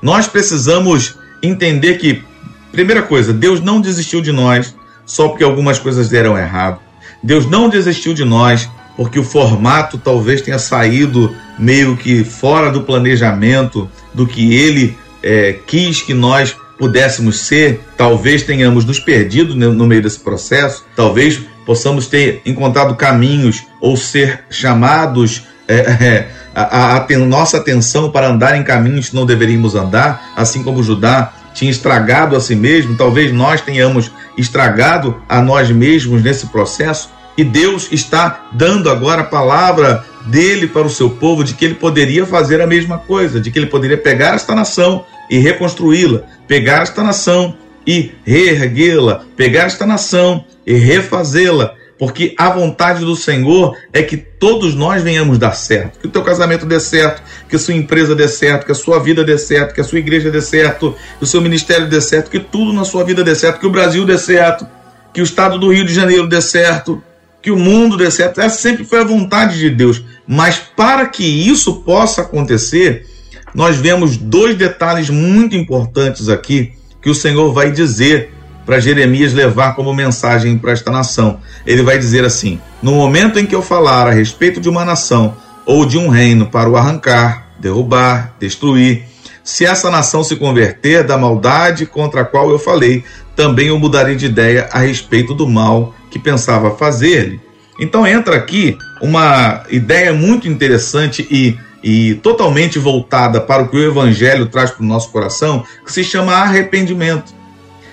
Nós 0.00 0.28
precisamos 0.28 1.16
entender 1.42 1.98
que, 1.98 2.22
primeira 2.70 3.02
coisa, 3.02 3.32
Deus 3.32 3.60
não 3.60 3.80
desistiu 3.80 4.20
de 4.20 4.30
nós 4.30 4.76
só 5.04 5.26
porque 5.26 5.42
algumas 5.42 5.80
coisas 5.80 6.08
deram 6.08 6.38
errado. 6.38 6.78
Deus 7.20 7.50
não 7.50 7.68
desistiu 7.68 8.14
de 8.14 8.24
nós 8.24 8.70
porque 8.96 9.18
o 9.18 9.24
formato 9.24 9.98
talvez 9.98 10.40
tenha 10.40 10.58
saído 10.60 11.34
meio 11.58 11.96
que 11.96 12.22
fora 12.22 12.70
do 12.70 12.82
planejamento 12.82 13.90
do 14.14 14.24
que 14.24 14.54
ele 14.54 14.96
é, 15.20 15.52
quis 15.66 16.00
que 16.00 16.14
nós 16.14 16.54
pudéssemos 16.78 17.40
ser. 17.40 17.80
Talvez 17.96 18.44
tenhamos 18.44 18.84
nos 18.84 19.00
perdido 19.00 19.56
no 19.56 19.84
meio 19.84 20.00
desse 20.00 20.20
processo, 20.20 20.84
talvez 20.94 21.40
possamos 21.68 22.06
ter 22.06 22.40
encontrado 22.46 22.96
caminhos 22.96 23.66
ou 23.78 23.94
ser 23.94 24.40
chamados 24.48 25.46
é, 25.68 25.74
é, 26.02 26.28
a, 26.54 26.96
a, 26.96 26.96
a 26.96 27.18
nossa 27.18 27.58
atenção 27.58 28.10
para 28.10 28.26
andar 28.26 28.56
em 28.56 28.64
caminhos 28.64 29.10
que 29.10 29.14
não 29.14 29.26
deveríamos 29.26 29.74
andar, 29.74 30.32
assim 30.34 30.62
como 30.62 30.82
Judá 30.82 31.30
tinha 31.52 31.70
estragado 31.70 32.34
a 32.34 32.40
si 32.40 32.54
mesmo, 32.54 32.96
talvez 32.96 33.34
nós 33.34 33.60
tenhamos 33.60 34.10
estragado 34.38 35.20
a 35.28 35.42
nós 35.42 35.70
mesmos 35.70 36.22
nesse 36.22 36.46
processo. 36.46 37.10
E 37.36 37.44
Deus 37.44 37.88
está 37.92 38.46
dando 38.52 38.88
agora 38.88 39.20
a 39.20 39.24
palavra 39.24 40.02
dele 40.24 40.68
para 40.68 40.86
o 40.86 40.90
seu 40.90 41.10
povo 41.10 41.44
de 41.44 41.52
que 41.52 41.66
ele 41.66 41.74
poderia 41.74 42.24
fazer 42.24 42.62
a 42.62 42.66
mesma 42.66 42.96
coisa, 42.96 43.40
de 43.40 43.50
que 43.50 43.58
ele 43.58 43.66
poderia 43.66 43.98
pegar 43.98 44.34
esta 44.34 44.54
nação 44.54 45.04
e 45.28 45.38
reconstruí-la, 45.38 46.22
pegar 46.46 46.82
esta 46.82 47.02
nação 47.02 47.54
e 47.86 48.12
reerguê-la, 48.24 49.22
pegar 49.36 49.64
esta 49.64 49.84
nação 49.84 50.44
e 50.68 50.74
refazê-la, 50.74 51.74
porque 51.98 52.34
a 52.36 52.50
vontade 52.50 53.02
do 53.02 53.16
Senhor 53.16 53.74
é 53.90 54.02
que 54.02 54.18
todos 54.18 54.74
nós 54.74 55.02
venhamos 55.02 55.38
dar 55.38 55.52
certo, 55.52 55.98
que 55.98 56.06
o 56.06 56.10
teu 56.10 56.22
casamento 56.22 56.66
dê 56.66 56.78
certo, 56.78 57.22
que 57.48 57.56
a 57.56 57.58
sua 57.58 57.72
empresa 57.72 58.14
dê 58.14 58.28
certo, 58.28 58.66
que 58.66 58.72
a 58.72 58.74
sua 58.74 59.00
vida 59.00 59.24
dê 59.24 59.38
certo, 59.38 59.74
que 59.74 59.80
a 59.80 59.84
sua 59.84 59.98
igreja 59.98 60.30
dê 60.30 60.42
certo, 60.42 60.94
que 61.16 61.24
o 61.24 61.26
seu 61.26 61.40
ministério 61.40 61.88
dê 61.88 62.02
certo, 62.02 62.30
que 62.30 62.38
tudo 62.38 62.70
na 62.74 62.84
sua 62.84 63.02
vida 63.02 63.24
dê 63.24 63.34
certo, 63.34 63.60
que 63.60 63.66
o 63.66 63.70
Brasil 63.70 64.04
dê 64.04 64.18
certo, 64.18 64.66
que 65.14 65.22
o 65.22 65.24
estado 65.24 65.58
do 65.58 65.72
Rio 65.72 65.86
de 65.86 65.94
Janeiro 65.94 66.28
dê 66.28 66.42
certo, 66.42 67.02
que 67.40 67.50
o 67.50 67.56
mundo 67.56 67.96
dê 67.96 68.10
certo. 68.10 68.42
Essa 68.42 68.58
sempre 68.58 68.84
foi 68.84 69.00
a 69.00 69.04
vontade 69.04 69.58
de 69.58 69.70
Deus. 69.70 70.04
Mas 70.26 70.58
para 70.58 71.06
que 71.06 71.24
isso 71.24 71.76
possa 71.80 72.20
acontecer, 72.20 73.06
nós 73.54 73.76
vemos 73.76 74.18
dois 74.18 74.54
detalhes 74.54 75.08
muito 75.08 75.56
importantes 75.56 76.28
aqui 76.28 76.72
que 77.00 77.08
o 77.08 77.14
Senhor 77.14 77.54
vai 77.54 77.72
dizer 77.72 78.34
para 78.68 78.80
Jeremias 78.80 79.32
levar 79.32 79.74
como 79.74 79.94
mensagem 79.94 80.58
para 80.58 80.72
esta 80.72 80.90
nação. 80.90 81.40
Ele 81.66 81.82
vai 81.82 81.96
dizer 81.96 82.22
assim: 82.22 82.60
No 82.82 82.92
momento 82.92 83.38
em 83.38 83.46
que 83.46 83.54
eu 83.54 83.62
falar 83.62 84.06
a 84.06 84.10
respeito 84.10 84.60
de 84.60 84.68
uma 84.68 84.84
nação 84.84 85.34
ou 85.64 85.86
de 85.86 85.96
um 85.96 86.10
reino 86.10 86.44
para 86.44 86.68
o 86.68 86.76
arrancar, 86.76 87.46
derrubar, 87.58 88.34
destruir, 88.38 89.04
se 89.42 89.64
essa 89.64 89.90
nação 89.90 90.22
se 90.22 90.36
converter 90.36 91.02
da 91.02 91.16
maldade 91.16 91.86
contra 91.86 92.20
a 92.20 92.24
qual 92.26 92.50
eu 92.50 92.58
falei, 92.58 93.02
também 93.34 93.68
eu 93.68 93.78
mudarei 93.78 94.16
de 94.16 94.26
ideia 94.26 94.68
a 94.70 94.80
respeito 94.80 95.32
do 95.32 95.48
mal 95.48 95.94
que 96.10 96.18
pensava 96.18 96.76
fazer-lhe. 96.76 97.40
Então 97.80 98.06
entra 98.06 98.36
aqui 98.36 98.76
uma 99.00 99.62
ideia 99.70 100.12
muito 100.12 100.46
interessante 100.46 101.26
e, 101.30 101.56
e 101.82 102.16
totalmente 102.16 102.78
voltada 102.78 103.40
para 103.40 103.62
o 103.62 103.68
que 103.68 103.78
o 103.78 103.82
Evangelho 103.82 104.44
traz 104.44 104.70
para 104.70 104.82
o 104.82 104.86
nosso 104.86 105.10
coração, 105.10 105.64
que 105.86 105.90
se 105.90 106.04
chama 106.04 106.34
arrependimento. 106.34 107.37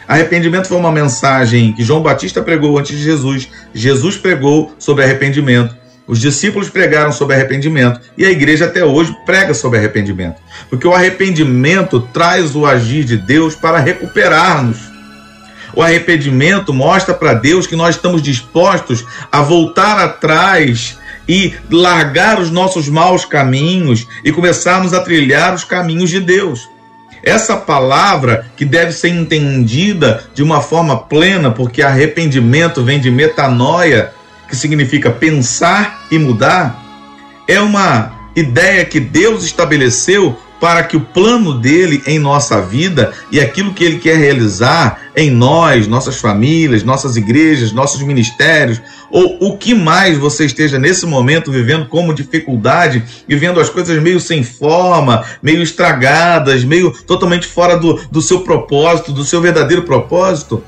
Arrependimento 0.08 0.68
foi 0.68 0.78
uma 0.78 0.92
mensagem 0.92 1.74
que 1.74 1.84
João 1.84 2.02
Batista 2.02 2.42
pregou 2.42 2.78
antes 2.78 2.98
de 2.98 3.04
Jesus. 3.04 3.50
Jesus 3.74 4.18
pregou 4.18 4.74
sobre 4.78 5.04
arrependimento. 5.04 5.76
Os 6.08 6.20
discípulos 6.20 6.70
pregaram 6.70 7.12
sobre 7.12 7.36
arrependimento 7.36 8.00
e 8.16 8.26
a 8.26 8.30
igreja 8.30 8.66
até 8.66 8.86
hoje 8.86 9.16
prega 9.26 9.56
sobre 9.56 9.80
arrependimento. 9.80 10.40
Porque 10.70 10.88
o 10.88 10.94
arrependimento 10.94 12.00
traz 12.14 12.56
o 12.56 12.66
agir 12.66 13.04
de 13.04 13.18
Deus 13.18 13.56
para 13.56 13.80
recuperar-nos. 13.80 14.78
O 15.74 15.82
arrependimento 15.82 16.72
mostra 16.72 17.14
para 17.14 17.34
Deus 17.34 17.66
que 17.66 17.76
nós 17.76 17.96
estamos 17.96 18.22
dispostos 18.22 19.04
a 19.32 19.42
voltar 19.42 19.98
atrás 19.98 20.98
e 21.28 21.56
largar 21.72 22.40
os 22.40 22.52
nossos 22.52 22.88
maus 22.88 23.26
caminhos 23.26 24.08
e 24.24 24.32
começarmos 24.32 24.94
a 24.94 25.02
trilhar 25.02 25.56
os 25.56 25.64
caminhos 25.64 26.12
de 26.12 26.20
Deus. 26.20 26.70
Essa 27.26 27.58
palavra 27.58 28.46
que 28.56 28.64
deve 28.64 28.92
ser 28.92 29.10
entendida 29.10 30.24
de 30.36 30.44
uma 30.44 30.62
forma 30.62 30.96
plena, 30.96 31.50
porque 31.50 31.82
arrependimento 31.82 32.84
vem 32.84 33.00
de 33.00 33.10
metanoia, 33.10 34.14
que 34.48 34.56
significa 34.56 35.10
pensar 35.10 36.06
e 36.12 36.20
mudar, 36.20 36.86
é 37.48 37.60
uma 37.60 38.14
ideia 38.36 38.86
que 38.86 39.00
Deus 39.00 39.44
estabeleceu 39.44 40.38
para 40.60 40.84
que 40.84 40.96
o 40.96 41.02
plano 41.02 41.60
dele 41.60 42.02
em 42.06 42.18
nossa 42.20 42.62
vida 42.62 43.12
e 43.32 43.40
aquilo 43.40 43.74
que 43.74 43.84
ele 43.84 44.00
quer 44.00 44.18
realizar 44.18 45.00
em 45.16 45.30
nós, 45.30 45.88
nossas 45.88 46.18
famílias, 46.18 46.84
nossas 46.84 47.16
igrejas, 47.16 47.72
nossos 47.72 48.02
ministérios, 48.02 48.82
ou 49.16 49.38
o 49.40 49.58
que 49.58 49.74
mais 49.74 50.18
você 50.18 50.44
esteja 50.44 50.78
nesse 50.78 51.06
momento 51.06 51.50
vivendo 51.50 51.86
como 51.88 52.14
dificuldade, 52.14 53.02
vivendo 53.26 53.62
as 53.62 53.70
coisas 53.70 53.98
meio 54.04 54.20
sem 54.20 54.44
forma, 54.44 55.24
meio 55.42 55.64
estragadas, 55.64 56.66
meio 56.66 56.92
totalmente 56.92 57.48
fora 57.48 57.78
do, 57.78 57.94
do 58.12 58.22
seu 58.22 58.42
propósito, 58.42 59.14
do 59.14 59.24
seu 59.24 59.40
verdadeiro 59.40 59.84
propósito, 59.84 60.62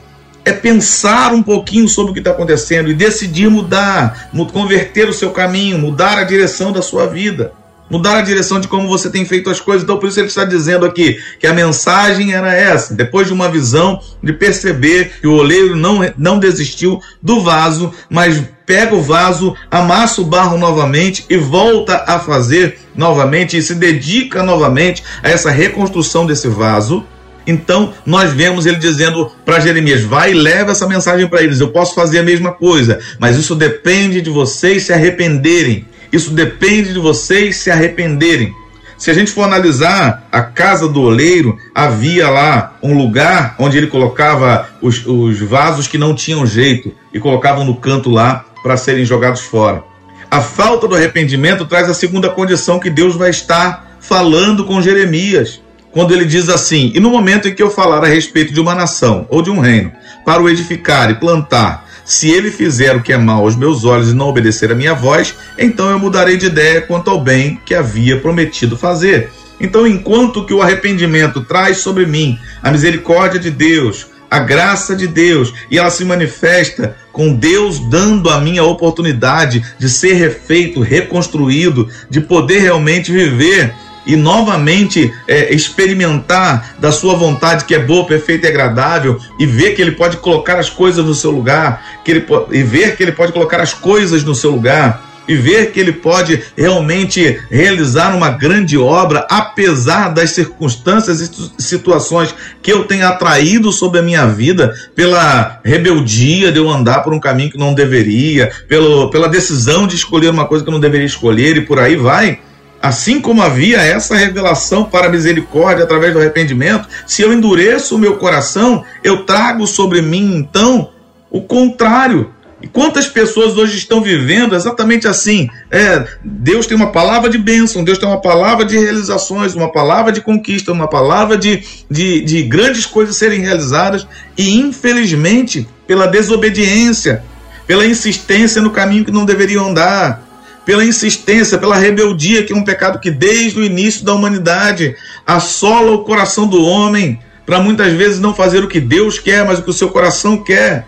é 0.46 0.54
pensar 0.54 1.34
um 1.34 1.44
pouquinho 1.44 1.90
sobre 1.90 2.12
o 2.12 2.14
que 2.14 2.22
está 2.22 2.32
acontecendo 2.32 2.90
e 2.90 2.94
decidir 2.94 3.50
mudar, 3.50 4.30
converter 4.54 5.10
o 5.10 5.14
seu 5.14 5.32
caminho, 5.32 5.78
mudar 5.78 6.18
a 6.18 6.24
direção 6.24 6.72
da 6.72 6.82
sua 6.82 7.06
vida 7.06 7.52
mudar 7.90 8.18
a 8.18 8.22
direção 8.22 8.60
de 8.60 8.68
como 8.68 8.88
você 8.88 9.10
tem 9.10 9.26
feito 9.26 9.50
as 9.50 9.60
coisas. 9.60 9.84
Então, 9.84 9.98
por 9.98 10.10
isso 10.10 10.20
ele 10.20 10.28
está 10.28 10.46
dizendo 10.46 10.86
aqui 10.86 11.18
que 11.40 11.48
a 11.48 11.54
mensagem 11.54 12.34
era 12.34 12.54
essa. 12.54 12.94
Depois 12.94 13.28
de 13.28 13.34
uma 13.34 13.50
visão 13.50 14.00
de 14.22 14.34
perceber 14.34 15.14
que 15.22 15.28
o 15.28 15.34
oleiro 15.34 15.76
não, 15.76 16.00
não 16.18 16.40
desistiu 16.40 17.00
do 17.22 17.42
vaso, 17.42 17.94
mas 18.10 18.44
pega 18.66 18.94
o 18.94 19.02
vaso, 19.02 19.56
amassa 19.72 20.22
o 20.22 20.26
barro 20.26 20.58
novamente 20.58 21.26
e 21.30 21.38
volta 21.38 22.04
a 22.06 22.20
fazer 22.20 22.80
novamente 22.96 23.58
e 23.58 23.62
se 23.62 23.76
dedica 23.76 24.44
novamente 24.44 25.04
a 25.24 25.30
essa 25.30 25.50
reconstrução 25.50 26.26
desse 26.26 26.50
vaso. 26.50 27.06
Então, 27.48 27.94
nós 28.06 28.34
vemos 28.34 28.66
ele 28.66 28.76
dizendo 28.76 29.32
para 29.46 29.62
Jeremias: 29.62 30.04
vai 30.04 30.32
e 30.32 30.34
leva 30.34 30.74
essa 30.74 30.86
mensagem 30.86 31.28
para 31.28 31.42
eles. 31.42 31.62
Eu 31.62 31.70
posso 31.70 31.96
fazer 31.96 32.20
a 32.20 32.24
mesma 32.24 32.52
coisa, 32.52 33.00
mas 33.18 33.38
isso 33.38 33.56
depende 33.56 34.22
de 34.22 34.30
vocês 34.30 34.84
se 34.84 34.92
arrependerem. 34.92 35.86
Isso 36.12 36.32
depende 36.32 36.94
de 36.94 37.00
vocês 37.00 37.58
se 37.58 37.70
arrependerem. 37.70 38.54
Se 38.98 39.12
a 39.12 39.14
gente 39.14 39.32
for 39.32 39.44
analisar 39.44 40.28
a 40.32 40.42
casa 40.42 40.88
do 40.88 41.02
oleiro, 41.02 41.58
havia 41.74 42.30
lá 42.30 42.78
um 42.82 42.98
lugar 42.98 43.56
onde 43.60 43.78
ele 43.78 43.88
colocava 43.88 44.70
os, 44.82 45.06
os 45.06 45.40
vasos 45.40 45.88
que 45.88 46.00
não 46.00 46.16
tinham 46.16 46.46
jeito 46.48 46.92
e 47.14 47.20
colocavam 47.20 47.64
no 47.64 47.76
canto 47.76 48.10
lá 48.10 48.46
para 48.64 48.76
serem 48.76 49.06
jogados 49.06 49.42
fora. 49.42 49.84
A 50.32 50.42
falta 50.42 50.88
do 50.88 50.96
arrependimento 50.96 51.66
traz 51.66 51.88
a 51.88 51.94
segunda 51.94 52.30
condição 52.30 52.80
que 52.80 52.90
Deus 52.90 53.16
vai 53.16 53.30
estar 53.30 53.98
falando 54.00 54.66
com 54.66 54.82
Jeremias, 54.82 55.62
quando 55.92 56.14
ele 56.14 56.26
diz 56.26 56.50
assim: 56.50 56.92
E 56.94 57.00
no 57.00 57.10
momento 57.10 57.48
em 57.48 57.54
que 57.54 57.62
eu 57.62 57.70
falar 57.70 58.04
a 58.04 58.08
respeito 58.08 58.54
de 58.54 58.60
uma 58.60 58.76
nação 58.76 59.26
ou 59.30 59.42
de 59.42 59.50
um 59.50 59.60
reino, 59.60 59.92
para 60.26 60.42
o 60.42 60.50
edificar 60.50 61.10
e 61.10 61.16
plantar, 61.16 61.87
se 62.08 62.30
ele 62.30 62.50
fizer 62.50 62.96
o 62.96 63.04
que 63.04 63.12
é 63.12 63.18
mal 63.18 63.42
aos 63.42 63.58
meus 63.58 63.84
olhos 63.84 64.10
e 64.10 64.16
não 64.16 64.30
obedecer 64.30 64.72
a 64.72 64.76
minha 64.76 64.94
voz, 64.94 65.36
então 65.58 65.92
eu 65.92 66.00
mudarei 66.00 66.38
de 66.38 66.46
ideia 66.46 66.80
quanto 66.80 67.10
ao 67.10 67.22
bem 67.22 67.60
que 67.66 67.76
havia 67.76 68.18
prometido 68.22 68.78
fazer. 68.78 69.30
Então, 69.60 69.86
enquanto 69.86 70.46
que 70.46 70.54
o 70.54 70.62
arrependimento 70.62 71.42
traz 71.42 71.80
sobre 71.80 72.06
mim 72.06 72.40
a 72.64 72.72
misericórdia 72.72 73.38
de 73.38 73.52
Deus, 73.52 74.08
a 74.32 74.40
graça 74.40 74.96
de 74.96 75.06
Deus, 75.06 75.54
e 75.70 75.78
ela 75.78 75.90
se 75.90 76.06
manifesta 76.06 76.96
com 77.12 77.34
Deus 77.34 77.78
dando 77.90 78.30
a 78.30 78.40
mim 78.40 78.58
a 78.58 78.64
oportunidade 78.64 79.66
de 79.78 79.90
ser 79.90 80.14
refeito, 80.14 80.80
reconstruído, 80.80 81.90
de 82.10 82.22
poder 82.22 82.60
realmente 82.60 83.12
viver 83.12 83.74
e 84.08 84.16
novamente 84.16 85.14
é, 85.28 85.54
experimentar 85.54 86.76
da 86.80 86.92
sua 86.92 87.16
vontade 87.16 87.66
que 87.66 87.76
é 87.76 87.80
boa, 87.80 88.08
perfeita 88.08 88.48
e 88.48 88.50
agradável 88.50 89.20
e 89.38 89.46
ver 89.46 89.76
que 89.76 89.82
ele 89.82 89.92
pode 89.92 90.18
colocar 90.18 90.58
as 90.58 90.70
coisas 90.70 91.06
no 91.06 91.14
seu 91.14 91.30
lugar, 91.30 92.00
que 92.04 92.12
ele, 92.12 92.26
e 92.52 92.64
ver 92.64 92.96
que 92.96 93.04
ele 93.04 93.12
pode 93.12 93.34
colocar 93.34 93.60
as 93.60 93.74
coisas 93.74 94.24
no 94.24 94.34
seu 94.34 94.52
lugar 94.52 95.06
e 95.28 95.36
ver 95.36 95.72
que 95.72 95.80
ele 95.80 95.92
pode 95.92 96.42
realmente 96.56 97.40
realizar 97.52 98.16
uma 98.16 98.30
grande 98.30 98.78
obra, 98.78 99.28
apesar 99.30 100.10
das 100.10 100.30
circunstâncias 100.32 101.20
e 101.20 101.62
situações 101.62 102.34
que 102.62 102.72
eu 102.72 102.86
tenho 102.86 103.06
atraído 103.06 103.72
sobre 103.72 104.00
a 104.00 104.04
minha 104.04 104.26
vida, 104.26 104.74
pela 104.96 105.60
rebeldia 105.64 106.52
de 106.52 106.60
eu 106.60 106.70
andar 106.70 107.04
por 107.04 107.14
um 107.14 107.20
caminho 107.20 107.52
que 107.52 107.58
não 107.58 107.74
deveria, 107.74 108.52
pelo, 108.68 109.10
pela 109.10 109.28
decisão 109.28 109.86
de 109.86 109.96
escolher 109.96 110.30
uma 110.30 110.46
coisa 110.46 110.64
que 110.64 110.70
eu 110.70 110.74
não 110.74 110.80
deveria 110.80 111.06
escolher 111.06 111.58
e 111.58 111.62
por 111.62 111.80
aí 111.80 111.96
vai. 111.96 112.40
Assim 112.82 113.20
como 113.20 113.42
havia 113.42 113.78
essa 113.78 114.16
revelação 114.16 114.84
para 114.86 115.08
a 115.08 115.10
misericórdia 115.10 115.84
através 115.84 116.14
do 116.14 116.20
arrependimento, 116.20 116.88
se 117.08 117.22
eu 117.22 117.34
endureço 117.34 117.96
o 117.96 118.00
meu 118.00 118.18
coração, 118.18 118.84
eu 119.04 119.26
trago 119.26 119.66
sobre 119.66 120.02
mim 120.02 120.36
então 120.36 120.92
o 121.30 121.42
contrário. 121.42 122.32
E 122.62 122.68
quantas 122.68 123.08
pessoas 123.08 123.56
hoje 123.56 123.78
estão 123.78 124.02
vivendo 124.02 124.56
exatamente 124.56 125.08
assim? 125.08 125.48
É, 125.70 126.08
Deus 126.24 126.66
tem 126.66 126.76
uma 126.76 126.92
palavra 126.92 127.30
de 127.30 127.38
bênção, 127.38 127.84
Deus 127.84 128.00
tem 128.00 128.08
uma 128.08 128.22
palavra 128.22 128.66
de 128.66 128.78
realizações, 128.78 129.54
uma 129.54 129.72
palavra 129.72 130.12
de 130.12 130.22
conquista, 130.22 130.72
uma 130.72 130.88
palavra 130.88 131.38
de, 131.38 131.64
de, 131.90 132.22
de 132.22 132.44
grandes 132.44 132.86
coisas 132.88 133.16
serem 133.16 133.42
realizadas, 133.42 134.08
e 134.36 134.58
infelizmente, 134.58 135.68
pela 135.86 136.08
desobediência, 136.08 137.24
pela 137.68 137.86
insistência 137.86 138.60
no 138.60 138.72
caminho 138.72 139.06
que 139.06 139.12
não 139.12 139.26
deveriam 139.26 139.68
andar, 139.68 140.27
pela 140.68 140.84
insistência, 140.84 141.58
pela 141.58 141.78
rebeldia, 141.78 142.44
que 142.44 142.52
é 142.52 142.56
um 142.56 142.66
pecado 142.66 143.00
que 143.00 143.10
desde 143.10 143.58
o 143.58 143.64
início 143.64 144.04
da 144.04 144.14
humanidade 144.14 144.98
assola 145.26 145.94
o 145.94 146.04
coração 146.04 146.46
do 146.46 146.62
homem, 146.62 147.22
para 147.46 147.62
muitas 147.62 147.94
vezes 147.94 148.20
não 148.20 148.36
fazer 148.36 148.66
o 148.66 148.68
que 148.68 148.82
Deus 148.82 149.18
quer, 149.18 149.46
mas 149.46 149.60
o 149.60 149.64
que 149.64 149.70
o 149.70 149.74
seu 149.74 149.88
coração 149.88 150.44
quer, 150.44 150.86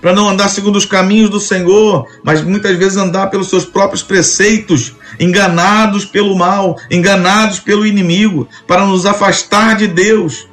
para 0.00 0.12
não 0.12 0.28
andar 0.28 0.46
segundo 0.46 0.76
os 0.76 0.86
caminhos 0.86 1.28
do 1.28 1.40
Senhor, 1.40 2.06
mas 2.22 2.40
muitas 2.40 2.76
vezes 2.76 2.96
andar 2.96 3.26
pelos 3.26 3.48
seus 3.48 3.64
próprios 3.64 4.00
preceitos, 4.00 4.94
enganados 5.18 6.04
pelo 6.04 6.36
mal, 6.36 6.78
enganados 6.88 7.58
pelo 7.58 7.84
inimigo, 7.84 8.48
para 8.64 8.86
nos 8.86 9.04
afastar 9.06 9.74
de 9.74 9.88
Deus 9.88 10.46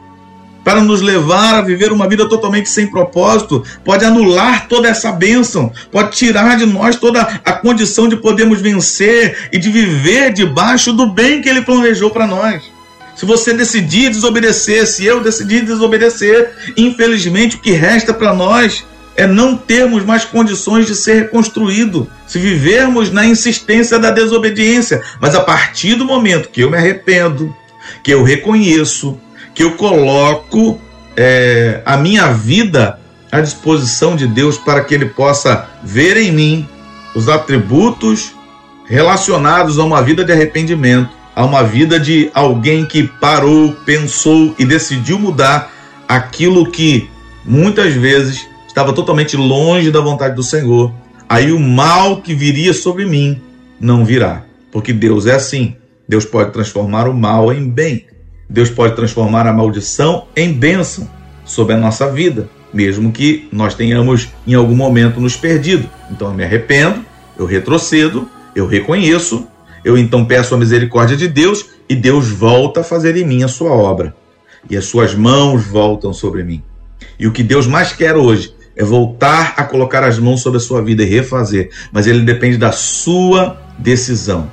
para 0.63 0.81
nos 0.81 1.01
levar 1.01 1.55
a 1.55 1.61
viver 1.61 1.91
uma 1.91 2.07
vida 2.07 2.27
totalmente 2.27 2.69
sem 2.69 2.87
propósito, 2.87 3.63
pode 3.83 4.05
anular 4.05 4.67
toda 4.67 4.87
essa 4.87 5.11
bênção, 5.11 5.71
pode 5.91 6.15
tirar 6.15 6.57
de 6.57 6.65
nós 6.65 6.95
toda 6.95 7.21
a 7.21 7.51
condição 7.53 8.07
de 8.07 8.15
podermos 8.15 8.61
vencer 8.61 9.49
e 9.51 9.57
de 9.57 9.69
viver 9.69 10.31
debaixo 10.31 10.93
do 10.93 11.07
bem 11.07 11.41
que 11.41 11.49
Ele 11.49 11.61
planejou 11.61 12.09
para 12.09 12.25
nós. 12.25 12.63
Se 13.15 13.25
você 13.25 13.53
decidir 13.53 14.09
desobedecer, 14.09 14.87
se 14.87 15.05
eu 15.05 15.21
decidir 15.21 15.63
desobedecer, 15.63 16.51
infelizmente 16.75 17.57
o 17.57 17.59
que 17.59 17.71
resta 17.71 18.13
para 18.13 18.33
nós 18.33 18.85
é 19.15 19.27
não 19.27 19.55
termos 19.55 20.03
mais 20.03 20.25
condições 20.25 20.87
de 20.87 20.95
ser 20.95 21.23
reconstruído, 21.23 22.09
se 22.25 22.39
vivermos 22.39 23.11
na 23.11 23.25
insistência 23.25 23.99
da 23.99 24.09
desobediência. 24.09 25.01
Mas 25.21 25.35
a 25.35 25.41
partir 25.41 25.95
do 25.95 26.05
momento 26.05 26.49
que 26.49 26.61
eu 26.61 26.71
me 26.71 26.77
arrependo, 26.77 27.55
que 28.03 28.11
eu 28.11 28.23
reconheço, 28.23 29.19
que 29.53 29.63
eu 29.63 29.71
coloco 29.75 30.79
é, 31.15 31.81
a 31.85 31.97
minha 31.97 32.31
vida 32.31 32.99
à 33.31 33.41
disposição 33.41 34.15
de 34.15 34.27
Deus 34.27 34.57
para 34.57 34.83
que 34.83 34.93
Ele 34.93 35.05
possa 35.05 35.67
ver 35.83 36.17
em 36.17 36.31
mim 36.31 36.67
os 37.15 37.29
atributos 37.29 38.33
relacionados 38.85 39.79
a 39.79 39.83
uma 39.83 40.01
vida 40.01 40.23
de 40.23 40.31
arrependimento, 40.31 41.09
a 41.35 41.45
uma 41.45 41.63
vida 41.63 41.99
de 41.99 42.29
alguém 42.33 42.85
que 42.85 43.03
parou, 43.03 43.73
pensou 43.85 44.53
e 44.57 44.65
decidiu 44.65 45.17
mudar 45.17 45.71
aquilo 46.07 46.69
que 46.69 47.09
muitas 47.45 47.93
vezes 47.93 48.47
estava 48.67 48.93
totalmente 48.93 49.35
longe 49.37 49.91
da 49.91 49.99
vontade 49.99 50.35
do 50.35 50.43
Senhor. 50.43 50.91
Aí 51.27 51.51
o 51.51 51.59
mal 51.59 52.21
que 52.21 52.35
viria 52.35 52.73
sobre 52.73 53.05
mim 53.05 53.41
não 53.79 54.05
virá, 54.05 54.43
porque 54.71 54.93
Deus 54.93 55.25
é 55.25 55.33
assim. 55.33 55.75
Deus 56.07 56.25
pode 56.25 56.51
transformar 56.51 57.07
o 57.07 57.13
mal 57.13 57.51
em 57.53 57.67
bem. 57.67 58.05
Deus 58.53 58.69
pode 58.69 58.95
transformar 58.95 59.47
a 59.47 59.51
maldição 59.51 60.27
em 60.35 60.53
bênção 60.53 61.09
sobre 61.43 61.73
a 61.73 61.77
nossa 61.77 62.11
vida, 62.11 62.47
mesmo 62.71 63.11
que 63.11 63.49
nós 63.51 63.73
tenhamos 63.73 64.29
em 64.45 64.53
algum 64.53 64.75
momento 64.75 65.19
nos 65.19 65.35
perdido. 65.35 65.89
Então 66.11 66.27
eu 66.27 66.35
me 66.35 66.43
arrependo, 66.43 67.03
eu 67.35 67.47
retrocedo, 67.47 68.29
eu 68.55 68.67
reconheço, 68.67 69.47
eu 69.83 69.97
então 69.97 70.23
peço 70.23 70.53
a 70.53 70.57
misericórdia 70.59 71.17
de 71.17 71.27
Deus 71.27 71.65
e 71.89 71.95
Deus 71.95 72.29
volta 72.29 72.81
a 72.81 72.83
fazer 72.83 73.17
em 73.17 73.25
mim 73.25 73.41
a 73.41 73.47
sua 73.47 73.71
obra. 73.71 74.15
E 74.69 74.77
as 74.77 74.85
suas 74.85 75.15
mãos 75.15 75.65
voltam 75.65 76.13
sobre 76.13 76.43
mim. 76.43 76.61
E 77.17 77.25
o 77.25 77.31
que 77.31 77.41
Deus 77.41 77.65
mais 77.65 77.91
quer 77.91 78.15
hoje 78.15 78.53
é 78.75 78.83
voltar 78.83 79.55
a 79.57 79.63
colocar 79.63 80.03
as 80.03 80.19
mãos 80.19 80.41
sobre 80.43 80.57
a 80.57 80.61
sua 80.61 80.79
vida 80.79 81.01
e 81.01 81.07
refazer, 81.07 81.71
mas 81.91 82.05
ele 82.05 82.21
depende 82.21 82.57
da 82.57 82.71
sua 82.71 83.59
decisão. 83.79 84.51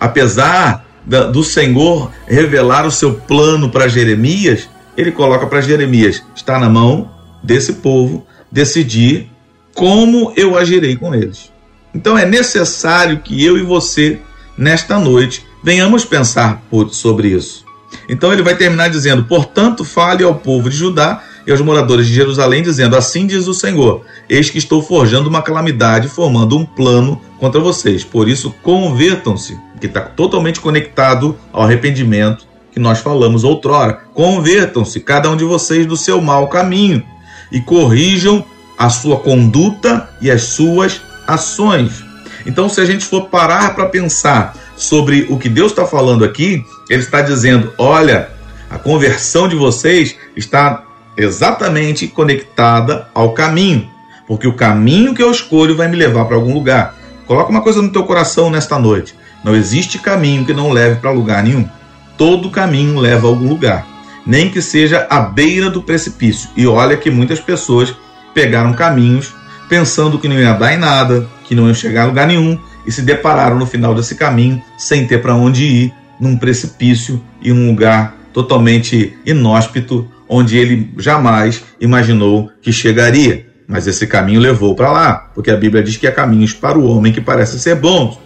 Apesar 0.00 0.85
do 1.06 1.44
Senhor 1.44 2.10
revelar 2.26 2.84
o 2.84 2.90
seu 2.90 3.14
plano 3.14 3.70
para 3.70 3.88
Jeremias, 3.88 4.68
ele 4.96 5.12
coloca 5.12 5.46
para 5.46 5.60
Jeremias: 5.60 6.22
está 6.34 6.58
na 6.58 6.68
mão 6.68 7.10
desse 7.42 7.74
povo 7.74 8.26
decidir 8.50 9.30
como 9.74 10.32
eu 10.36 10.58
agirei 10.58 10.96
com 10.96 11.14
eles. 11.14 11.52
Então 11.94 12.18
é 12.18 12.26
necessário 12.26 13.20
que 13.20 13.44
eu 13.44 13.56
e 13.56 13.62
você, 13.62 14.18
nesta 14.58 14.98
noite, 14.98 15.46
venhamos 15.62 16.04
pensar 16.04 16.62
sobre 16.90 17.28
isso. 17.28 17.64
Então 18.08 18.32
ele 18.32 18.42
vai 18.42 18.56
terminar 18.56 18.88
dizendo: 18.88 19.24
Portanto, 19.24 19.84
fale 19.84 20.24
ao 20.24 20.34
povo 20.34 20.68
de 20.68 20.76
Judá 20.76 21.22
e 21.46 21.50
aos 21.50 21.60
moradores 21.60 22.06
de 22.06 22.14
Jerusalém, 22.14 22.62
dizendo: 22.62 22.96
Assim 22.96 23.26
diz 23.26 23.46
o 23.46 23.54
Senhor: 23.54 24.02
Eis 24.28 24.50
que 24.50 24.58
estou 24.58 24.82
forjando 24.82 25.28
uma 25.28 25.42
calamidade, 25.42 26.08
formando 26.08 26.56
um 26.56 26.64
plano 26.64 27.20
contra 27.38 27.60
vocês. 27.60 28.02
Por 28.02 28.28
isso, 28.28 28.54
convertam-se, 28.62 29.58
que 29.80 29.86
está 29.86 30.00
totalmente 30.00 30.60
conectado 30.60 31.36
ao 31.52 31.62
arrependimento 31.62 32.46
que 32.72 32.80
nós 32.80 32.98
falamos 32.98 33.44
outrora. 33.44 34.00
Convertam-se, 34.12 35.00
cada 35.00 35.30
um 35.30 35.36
de 35.36 35.44
vocês, 35.44 35.86
do 35.86 35.96
seu 35.96 36.20
mau 36.20 36.48
caminho 36.48 37.02
e 37.50 37.60
corrijam 37.60 38.44
a 38.76 38.90
sua 38.90 39.18
conduta 39.18 40.10
e 40.20 40.30
as 40.30 40.42
suas 40.42 41.00
ações. 41.26 42.04
Então, 42.44 42.68
se 42.68 42.80
a 42.80 42.84
gente 42.84 43.04
for 43.04 43.28
parar 43.28 43.74
para 43.74 43.86
pensar 43.86 44.54
sobre 44.76 45.26
o 45.30 45.38
que 45.38 45.48
Deus 45.48 45.72
está 45.72 45.86
falando 45.86 46.24
aqui, 46.24 46.62
Ele 46.90 47.02
está 47.02 47.22
dizendo: 47.22 47.72
olha, 47.78 48.28
a 48.68 48.78
conversão 48.78 49.48
de 49.48 49.56
vocês 49.56 50.16
está 50.36 50.85
exatamente 51.16 52.06
conectada 52.08 53.08
ao 53.14 53.32
caminho, 53.32 53.88
porque 54.26 54.46
o 54.46 54.52
caminho 54.52 55.14
que 55.14 55.22
eu 55.22 55.30
escolho 55.30 55.76
vai 55.76 55.88
me 55.88 55.96
levar 55.96 56.24
para 56.24 56.36
algum 56.36 56.52
lugar. 56.52 56.94
Coloca 57.26 57.50
uma 57.50 57.62
coisa 57.62 57.80
no 57.80 57.90
teu 57.90 58.04
coração 58.04 58.50
nesta 58.50 58.78
noite: 58.78 59.14
não 59.42 59.54
existe 59.54 59.98
caminho 59.98 60.44
que 60.44 60.54
não 60.54 60.70
leve 60.70 61.00
para 61.00 61.10
lugar 61.10 61.42
nenhum. 61.42 61.68
Todo 62.16 62.50
caminho 62.50 62.98
leva 62.98 63.26
a 63.26 63.30
algum 63.30 63.48
lugar, 63.48 63.86
nem 64.26 64.50
que 64.50 64.62
seja 64.62 65.06
à 65.10 65.20
beira 65.20 65.68
do 65.70 65.82
precipício. 65.82 66.50
E 66.56 66.66
olha 66.66 66.96
que 66.96 67.10
muitas 67.10 67.40
pessoas 67.40 67.94
pegaram 68.34 68.72
caminhos 68.72 69.34
pensando 69.68 70.18
que 70.18 70.28
não 70.28 70.38
ia 70.38 70.52
dar 70.52 70.72
em 70.72 70.78
nada, 70.78 71.28
que 71.44 71.54
não 71.54 71.68
ia 71.68 71.74
chegar 71.74 72.02
a 72.02 72.06
lugar 72.06 72.26
nenhum 72.26 72.58
e 72.86 72.92
se 72.92 73.02
depararam 73.02 73.58
no 73.58 73.66
final 73.66 73.94
desse 73.94 74.14
caminho 74.14 74.62
sem 74.78 75.06
ter 75.06 75.20
para 75.20 75.34
onde 75.34 75.64
ir, 75.64 75.94
num 76.20 76.36
precipício 76.36 77.22
e 77.42 77.52
um 77.52 77.68
lugar 77.68 78.16
totalmente 78.32 79.16
inóspito, 79.24 80.08
onde 80.28 80.56
ele 80.56 80.92
jamais 80.98 81.62
imaginou 81.80 82.50
que 82.60 82.72
chegaria. 82.72 83.46
Mas 83.68 83.86
esse 83.86 84.06
caminho 84.06 84.40
levou 84.40 84.74
para 84.74 84.92
lá, 84.92 85.30
porque 85.34 85.50
a 85.50 85.56
Bíblia 85.56 85.82
diz 85.82 85.96
que 85.96 86.06
há 86.06 86.12
caminhos 86.12 86.52
para 86.52 86.78
o 86.78 86.86
homem 86.86 87.12
que 87.12 87.20
parecem 87.20 87.58
ser 87.58 87.74
bons, 87.74 88.18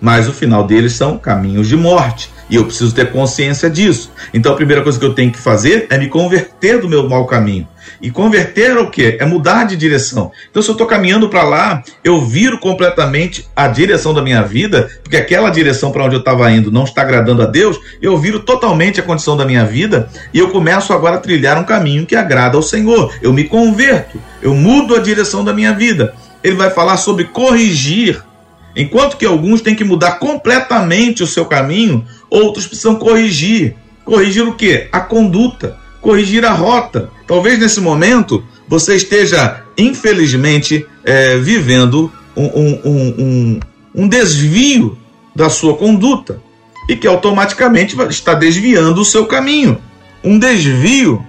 mas 0.00 0.28
o 0.28 0.32
final 0.32 0.64
deles 0.64 0.92
são 0.92 1.18
caminhos 1.18 1.68
de 1.68 1.76
morte. 1.76 2.30
E 2.50 2.56
eu 2.56 2.64
preciso 2.64 2.94
ter 2.94 3.12
consciência 3.12 3.68
disso. 3.68 4.10
Então 4.32 4.52
a 4.52 4.56
primeira 4.56 4.82
coisa 4.82 4.98
que 4.98 5.04
eu 5.04 5.14
tenho 5.14 5.30
que 5.30 5.38
fazer 5.38 5.86
é 5.90 5.98
me 5.98 6.08
converter 6.08 6.80
do 6.80 6.88
meu 6.88 7.08
mau 7.08 7.26
caminho. 7.26 7.68
E 8.00 8.10
converter 8.10 8.70
é 8.70 8.80
o 8.80 8.90
quê? 8.90 9.16
É 9.20 9.24
mudar 9.24 9.64
de 9.64 9.76
direção. 9.76 10.30
Então, 10.50 10.62
se 10.62 10.68
eu 10.68 10.72
estou 10.72 10.86
caminhando 10.86 11.28
para 11.28 11.42
lá, 11.42 11.82
eu 12.04 12.20
viro 12.20 12.58
completamente 12.58 13.48
a 13.56 13.66
direção 13.66 14.14
da 14.14 14.22
minha 14.22 14.42
vida, 14.42 14.88
porque 15.02 15.16
aquela 15.16 15.50
direção 15.50 15.90
para 15.90 16.04
onde 16.04 16.14
eu 16.14 16.20
estava 16.20 16.50
indo 16.50 16.70
não 16.70 16.84
está 16.84 17.02
agradando 17.02 17.42
a 17.42 17.46
Deus, 17.46 17.78
eu 18.00 18.16
viro 18.16 18.40
totalmente 18.40 19.00
a 19.00 19.02
condição 19.02 19.36
da 19.36 19.44
minha 19.44 19.64
vida 19.64 20.08
e 20.32 20.38
eu 20.38 20.50
começo 20.50 20.92
agora 20.92 21.16
a 21.16 21.20
trilhar 21.20 21.58
um 21.58 21.64
caminho 21.64 22.06
que 22.06 22.14
agrada 22.14 22.56
ao 22.56 22.62
Senhor. 22.62 23.12
Eu 23.20 23.32
me 23.32 23.44
converto, 23.44 24.20
eu 24.40 24.54
mudo 24.54 24.94
a 24.94 25.00
direção 25.00 25.44
da 25.44 25.52
minha 25.52 25.72
vida. 25.72 26.14
Ele 26.42 26.54
vai 26.54 26.70
falar 26.70 26.96
sobre 26.96 27.24
corrigir. 27.24 28.22
Enquanto 28.78 29.18
que 29.18 29.26
alguns 29.26 29.60
têm 29.60 29.74
que 29.74 29.84
mudar 29.84 30.12
completamente 30.12 31.22
o 31.22 31.26
seu 31.26 31.44
caminho, 31.44 32.06
outros 32.30 32.66
precisam 32.66 32.94
corrigir. 32.96 33.74
Corrigir 34.04 34.48
o 34.48 34.54
quê? 34.54 34.88
A 34.90 35.00
conduta 35.00 35.76
corrigir 36.00 36.44
a 36.44 36.52
rota. 36.52 37.10
Talvez 37.26 37.58
nesse 37.58 37.80
momento 37.80 38.42
você 38.66 38.96
esteja, 38.96 39.62
infelizmente, 39.76 40.86
é, 41.04 41.36
vivendo 41.38 42.12
um, 42.36 42.44
um, 42.44 42.80
um, 42.84 43.60
um, 43.94 44.08
desvio 44.08 44.98
da 45.34 45.48
sua 45.48 45.76
conduta 45.76 46.40
e 46.88 46.96
que 46.96 47.06
automaticamente 47.06 47.96
está 48.08 48.34
desviando 48.34 49.00
o 49.00 49.04
seu 49.04 49.26
caminho. 49.26 49.78
Um 50.22 50.38
desvio 50.38 51.24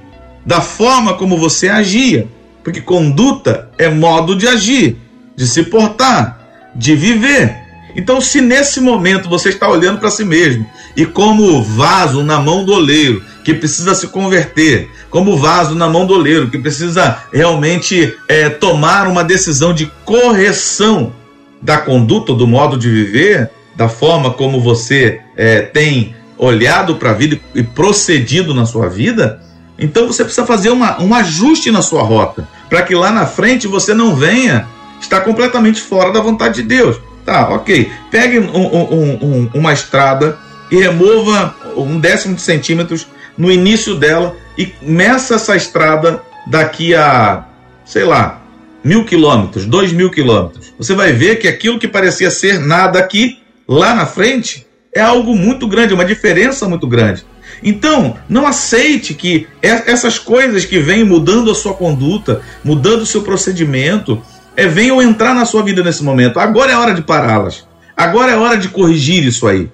da 0.45 0.61
forma 0.61 1.13
como 1.15 1.37
você 1.37 1.67
agia. 1.67 2.27
Porque 2.63 2.81
conduta 2.81 3.69
é 3.77 3.89
modo 3.89 4.35
de 4.35 4.47
agir, 4.47 4.97
de 5.35 5.47
se 5.47 5.63
portar, 5.63 6.38
de 6.75 6.95
viver. 6.95 7.55
Então, 7.95 8.21
se 8.21 8.39
nesse 8.39 8.79
momento 8.79 9.27
você 9.27 9.49
está 9.49 9.67
olhando 9.67 9.99
para 9.99 10.11
si 10.11 10.23
mesmo 10.23 10.65
e 10.95 11.05
como 11.05 11.63
vaso 11.63 12.23
na 12.23 12.39
mão 12.39 12.63
do 12.63 12.73
oleiro, 12.73 13.23
que 13.43 13.53
precisa 13.53 13.95
se 13.95 14.07
converter, 14.07 14.89
como 15.09 15.37
vaso 15.37 15.73
na 15.73 15.89
mão 15.89 16.05
do 16.05 16.13
oleiro, 16.13 16.49
que 16.49 16.57
precisa 16.57 17.23
realmente 17.33 18.15
é, 18.27 18.49
tomar 18.49 19.07
uma 19.07 19.23
decisão 19.23 19.73
de 19.73 19.91
correção 20.05 21.13
da 21.61 21.77
conduta, 21.77 22.33
do 22.33 22.47
modo 22.47 22.77
de 22.77 22.89
viver, 22.89 23.49
da 23.75 23.89
forma 23.89 24.31
como 24.31 24.61
você 24.61 25.21
é, 25.35 25.61
tem 25.61 26.15
olhado 26.37 26.95
para 26.95 27.09
a 27.09 27.13
vida 27.13 27.39
e 27.53 27.63
procedido 27.63 28.53
na 28.53 28.65
sua 28.65 28.87
vida, 28.87 29.41
então 29.77 30.07
você 30.07 30.23
precisa 30.23 30.45
fazer 30.45 30.69
uma, 30.69 31.01
um 31.01 31.13
ajuste 31.13 31.71
na 31.71 31.81
sua 31.81 32.01
rota, 32.01 32.47
para 32.69 32.81
que 32.81 32.93
lá 32.93 33.11
na 33.11 33.25
frente 33.25 33.67
você 33.67 33.93
não 33.93 34.15
venha 34.15 34.67
estar 34.99 35.21
completamente 35.21 35.81
fora 35.81 36.11
da 36.11 36.21
vontade 36.21 36.61
de 36.61 36.67
Deus. 36.67 36.99
Tá, 37.25 37.49
ok. 37.49 37.91
Pegue 38.09 38.39
um, 38.39 38.57
um, 38.57 39.19
um, 39.21 39.49
uma 39.53 39.73
estrada 39.73 40.37
e 40.71 40.77
remova 40.77 41.55
um 41.75 41.99
décimo 41.99 42.35
de 42.35 42.41
centímetros 42.41 43.07
no 43.37 43.51
início 43.51 43.95
dela 43.95 44.35
e 44.57 44.73
meça 44.81 45.35
essa 45.35 45.55
estrada 45.55 46.21
daqui 46.47 46.93
a, 46.95 47.45
sei 47.85 48.03
lá, 48.03 48.41
mil 48.83 49.05
quilômetros, 49.05 49.65
dois 49.65 49.91
mil 49.91 50.09
quilômetros. 50.09 50.73
Você 50.77 50.93
vai 50.93 51.11
ver 51.11 51.37
que 51.37 51.47
aquilo 51.47 51.79
que 51.79 51.87
parecia 51.87 52.31
ser 52.31 52.59
nada 52.59 52.99
aqui, 52.99 53.39
lá 53.67 53.93
na 53.93 54.05
frente, 54.05 54.65
é 54.93 55.01
algo 55.01 55.35
muito 55.35 55.67
grande, 55.67 55.93
uma 55.93 56.05
diferença 56.05 56.67
muito 56.67 56.87
grande. 56.87 57.25
Então, 57.61 58.17
não 58.27 58.47
aceite 58.47 59.13
que 59.13 59.47
essas 59.61 60.17
coisas 60.17 60.65
que 60.65 60.79
vêm 60.79 61.03
mudando 61.03 61.51
a 61.51 61.55
sua 61.55 61.73
conduta, 61.73 62.41
mudando 62.63 63.01
o 63.01 63.05
seu 63.05 63.21
procedimento, 63.21 64.21
é, 64.59 64.67
venham 64.67 65.01
entrar 65.01 65.33
na 65.33 65.45
sua 65.45 65.63
vida 65.63 65.81
nesse 65.81 66.03
momento. 66.03 66.37
Agora 66.37 66.71
é 66.71 66.77
hora 66.77 66.93
de 66.93 67.01
pará-las. 67.01 67.65
Agora 67.95 68.31
é 68.31 68.35
hora 68.35 68.57
de 68.57 68.67
corrigir 68.67 69.23
isso 69.23 69.47
aí. 69.47 69.69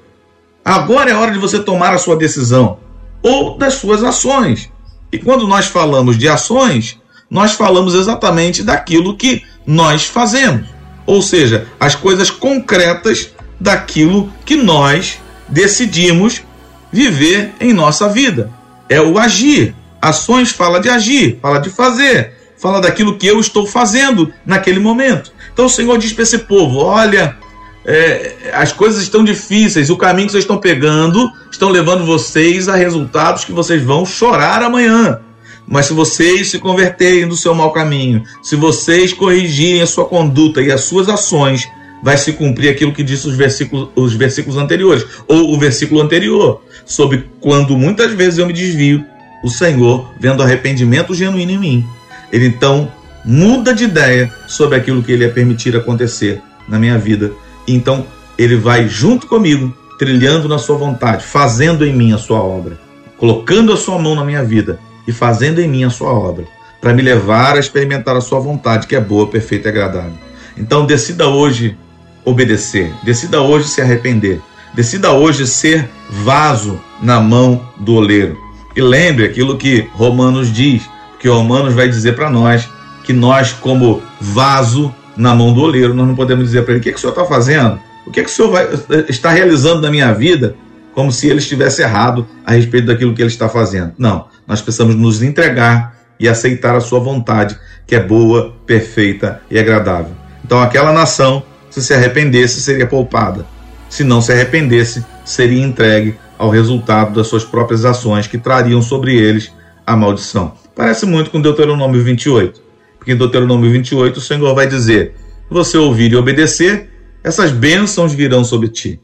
Agora 0.63 1.09
é 1.09 1.15
hora 1.15 1.31
de 1.31 1.39
você 1.39 1.59
tomar 1.59 1.93
a 1.93 1.97
sua 1.97 2.15
decisão 2.15 2.77
ou 3.23 3.57
das 3.57 3.73
suas 3.75 4.03
ações. 4.03 4.69
E 5.11 5.17
quando 5.17 5.47
nós 5.47 5.65
falamos 5.65 6.17
de 6.17 6.27
ações, 6.27 6.99
nós 7.29 7.53
falamos 7.53 7.95
exatamente 7.95 8.61
daquilo 8.61 9.17
que 9.17 9.41
nós 9.65 10.05
fazemos, 10.05 10.67
ou 11.07 11.21
seja, 11.21 11.65
as 11.79 11.95
coisas 11.95 12.29
concretas 12.29 13.31
daquilo 13.59 14.31
que 14.45 14.55
nós 14.55 15.17
decidimos 15.47 16.43
viver 16.91 17.53
em 17.59 17.73
nossa 17.73 18.07
vida. 18.07 18.51
É 18.87 19.01
o 19.01 19.17
agir. 19.17 19.73
Ações 19.99 20.51
fala 20.51 20.79
de 20.79 20.89
agir, 20.89 21.39
fala 21.41 21.57
de 21.59 21.71
fazer, 21.71 22.34
fala 22.65 22.81
daquilo 22.81 23.15
que 23.15 23.27
eu 23.27 23.39
estou 23.39 23.67
fazendo 23.67 24.33
naquele 24.43 24.79
momento. 24.79 25.31
Então 25.53 25.65
o 25.65 25.69
Senhor 25.69 25.99
diz 25.99 26.11
para 26.13 26.23
esse 26.23 26.39
povo: 26.39 26.79
olha, 26.79 27.37
é, 27.85 28.51
as 28.53 28.71
coisas 28.71 29.03
estão 29.03 29.23
difíceis, 29.23 29.91
o 29.91 29.97
caminho 29.97 30.25
que 30.25 30.31
vocês 30.31 30.43
estão 30.43 30.57
pegando 30.57 31.31
estão 31.51 31.69
levando 31.69 32.03
vocês 32.03 32.67
a 32.67 32.75
resultados 32.75 33.45
que 33.45 33.51
vocês 33.51 33.83
vão 33.83 34.03
chorar 34.03 34.63
amanhã. 34.63 35.19
Mas 35.67 35.85
se 35.85 35.93
vocês 35.93 36.49
se 36.49 36.57
converterem 36.57 37.27
do 37.27 37.35
seu 37.35 37.53
mau 37.53 37.71
caminho, 37.71 38.23
se 38.41 38.55
vocês 38.55 39.13
corrigirem 39.13 39.81
a 39.81 39.87
sua 39.87 40.05
conduta 40.05 40.61
e 40.61 40.71
as 40.71 40.81
suas 40.81 41.07
ações, 41.07 41.67
vai 42.01 42.17
se 42.17 42.33
cumprir 42.33 42.69
aquilo 42.69 42.93
que 42.93 43.03
disse 43.03 43.27
os 43.27 43.35
versículos, 43.35 43.89
os 43.95 44.13
versículos 44.13 44.57
anteriores, 44.57 45.05
ou 45.27 45.53
o 45.53 45.59
versículo 45.59 46.01
anterior, 46.01 46.61
sobre 46.85 47.29
quando 47.39 47.77
muitas 47.77 48.11
vezes 48.13 48.37
eu 48.37 48.45
me 48.45 48.53
desvio, 48.53 49.03
o 49.43 49.49
Senhor, 49.49 50.11
vendo 50.19 50.41
arrependimento 50.41 51.15
genuíno 51.15 51.51
em 51.51 51.57
mim, 51.57 51.87
ele 52.35 52.47
então 52.47 52.91
muda 53.23 53.73
de 53.73 53.85
ideia 53.85 54.29
sobre 54.45 54.77
aquilo 54.77 55.01
que 55.01 55.09
ele 55.09 55.23
ia 55.23 55.31
permitir 55.31 55.73
acontecer 55.73 56.41
na 56.67 56.77
minha 56.77 56.97
vida. 56.97 57.31
Então 57.65 58.05
ele 58.37 58.57
vai 58.57 58.89
junto 58.89 59.25
comigo, 59.25 59.73
trilhando 59.97 60.49
na 60.49 60.57
sua 60.57 60.75
vontade, 60.75 61.23
fazendo 61.23 61.85
em 61.85 61.95
mim 61.95 62.11
a 62.11 62.17
sua 62.17 62.41
obra, 62.41 62.77
colocando 63.17 63.71
a 63.71 63.77
sua 63.77 63.97
mão 63.97 64.15
na 64.15 64.25
minha 64.25 64.43
vida 64.43 64.77
e 65.07 65.13
fazendo 65.13 65.61
em 65.61 65.67
mim 65.69 65.85
a 65.85 65.89
sua 65.89 66.11
obra, 66.11 66.43
para 66.81 66.93
me 66.93 67.01
levar 67.01 67.55
a 67.55 67.59
experimentar 67.59 68.17
a 68.17 68.21
sua 68.21 68.41
vontade, 68.41 68.85
que 68.85 68.97
é 68.97 68.99
boa, 68.99 69.27
perfeita 69.27 69.69
e 69.69 69.71
agradável. 69.71 70.17
Então 70.57 70.85
decida 70.85 71.29
hoje 71.29 71.77
obedecer, 72.25 72.91
decida 73.01 73.41
hoje 73.41 73.69
se 73.69 73.79
arrepender, 73.79 74.41
decida 74.73 75.13
hoje 75.13 75.47
ser 75.47 75.89
vaso 76.09 76.81
na 77.01 77.21
mão 77.21 77.65
do 77.77 77.93
oleiro. 77.93 78.37
E 78.75 78.81
lembre 78.81 79.23
aquilo 79.23 79.57
que 79.57 79.87
Romanos 79.93 80.51
diz, 80.51 80.83
que 81.25 81.29
Romanos 81.29 81.73
vai 81.73 81.89
dizer 81.89 82.15
para 82.15 82.29
nós 82.29 82.69
que 83.03 83.11
nós, 83.11 83.51
como 83.51 84.03
vaso 84.21 84.93
na 85.17 85.33
mão 85.33 85.51
do 85.51 85.61
oleiro, 85.61 85.91
nós 85.91 86.07
não 86.07 86.13
podemos 86.13 86.45
dizer 86.45 86.61
para 86.61 86.73
ele: 86.73 86.81
o 86.81 86.83
que, 86.83 86.91
que 86.91 86.97
o 86.99 87.01
senhor 87.01 87.13
está 87.13 87.25
fazendo? 87.25 87.79
O 88.05 88.11
que, 88.11 88.21
que 88.23 88.29
o 88.29 88.31
senhor 88.31 88.51
vai, 88.51 88.67
está 89.09 89.31
realizando 89.31 89.81
na 89.81 89.89
minha 89.89 90.13
vida? 90.13 90.55
Como 90.93 91.11
se 91.11 91.27
ele 91.27 91.39
estivesse 91.39 91.81
errado 91.81 92.27
a 92.45 92.51
respeito 92.51 92.85
daquilo 92.85 93.15
que 93.15 93.23
ele 93.23 93.29
está 93.29 93.49
fazendo. 93.49 93.93
Não, 93.97 94.27
nós 94.45 94.61
precisamos 94.61 94.93
nos 94.93 95.23
entregar 95.23 95.95
e 96.19 96.29
aceitar 96.29 96.75
a 96.75 96.79
sua 96.79 96.99
vontade, 96.99 97.57
que 97.87 97.95
é 97.95 97.99
boa, 97.99 98.53
perfeita 98.67 99.41
e 99.49 99.57
agradável. 99.57 100.11
Então, 100.43 100.61
aquela 100.61 100.93
nação, 100.93 101.41
se 101.71 101.81
se 101.81 101.91
arrependesse, 101.91 102.61
seria 102.61 102.85
poupada. 102.85 103.47
Se 103.89 104.03
não 104.03 104.21
se 104.21 104.31
arrependesse, 104.31 105.03
seria 105.25 105.63
entregue 105.63 106.19
ao 106.37 106.51
resultado 106.51 107.15
das 107.15 107.25
suas 107.25 107.43
próprias 107.43 107.83
ações 107.83 108.27
que 108.27 108.37
trariam 108.37 108.79
sobre 108.79 109.17
eles 109.17 109.51
a 109.87 109.95
maldição. 109.95 110.53
Parece 110.75 111.05
muito 111.05 111.31
com 111.31 111.41
Deuteronômio 111.41 112.03
28. 112.03 112.61
Porque 112.97 113.13
em 113.13 113.17
Deuteronômio 113.17 113.71
28 113.71 114.17
o 114.17 114.21
Senhor 114.21 114.53
vai 114.53 114.67
dizer: 114.67 115.13
você 115.49 115.77
ouvir 115.77 116.11
e 116.11 116.15
obedecer, 116.15 116.89
essas 117.23 117.51
bênçãos 117.51 118.13
virão 118.13 118.43
sobre 118.43 118.67
ti. 118.67 118.99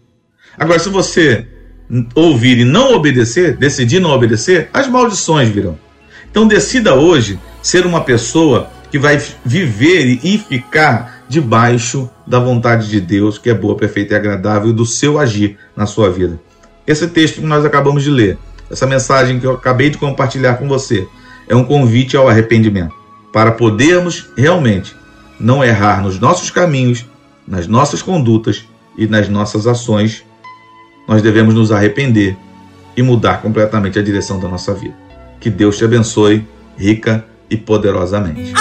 Agora, 0.57 0.79
se 0.79 0.89
você 0.89 1.47
ouvir 2.15 2.57
e 2.59 2.65
não 2.65 2.93
obedecer, 2.93 3.57
decidir 3.57 3.99
não 3.99 4.11
obedecer, 4.11 4.69
as 4.73 4.87
maldições 4.87 5.49
virão. 5.49 5.77
Então 6.29 6.47
decida 6.47 6.95
hoje 6.95 7.39
ser 7.61 7.85
uma 7.85 8.01
pessoa 8.01 8.69
que 8.89 8.97
vai 8.97 9.21
viver 9.45 10.19
e 10.23 10.37
ficar 10.37 11.23
debaixo 11.27 12.09
da 12.27 12.39
vontade 12.39 12.89
de 12.89 12.99
Deus, 12.99 13.37
que 13.37 13.49
é 13.49 13.53
boa, 13.53 13.75
perfeita 13.75 14.13
e 14.13 14.17
agradável, 14.17 14.73
do 14.73 14.85
seu 14.85 15.17
agir 15.17 15.57
na 15.75 15.85
sua 15.85 16.09
vida. 16.09 16.39
Esse 16.85 17.07
texto 17.07 17.35
que 17.35 17.45
nós 17.45 17.63
acabamos 17.63 18.03
de 18.03 18.09
ler, 18.09 18.37
essa 18.69 18.85
mensagem 18.85 19.39
que 19.39 19.45
eu 19.45 19.53
acabei 19.53 19.89
de 19.89 19.97
compartilhar 19.97 20.55
com 20.55 20.67
você, 20.67 21.07
é 21.51 21.55
um 21.55 21.65
convite 21.65 22.15
ao 22.15 22.29
arrependimento 22.29 22.95
para 23.33 23.51
podermos 23.51 24.29
realmente 24.37 24.95
não 25.37 25.61
errar 25.61 26.01
nos 26.01 26.17
nossos 26.17 26.49
caminhos, 26.49 27.05
nas 27.45 27.67
nossas 27.67 28.01
condutas 28.01 28.63
e 28.97 29.05
nas 29.05 29.27
nossas 29.27 29.67
ações, 29.67 30.23
nós 31.05 31.21
devemos 31.21 31.53
nos 31.53 31.69
arrepender 31.69 32.37
e 32.95 33.03
mudar 33.03 33.41
completamente 33.41 33.99
a 33.99 34.01
direção 34.01 34.39
da 34.39 34.47
nossa 34.47 34.73
vida. 34.73 34.95
Que 35.41 35.49
Deus 35.49 35.77
te 35.77 35.83
abençoe 35.83 36.47
rica 36.77 37.25
e 37.49 37.57
poderosamente. 37.57 38.53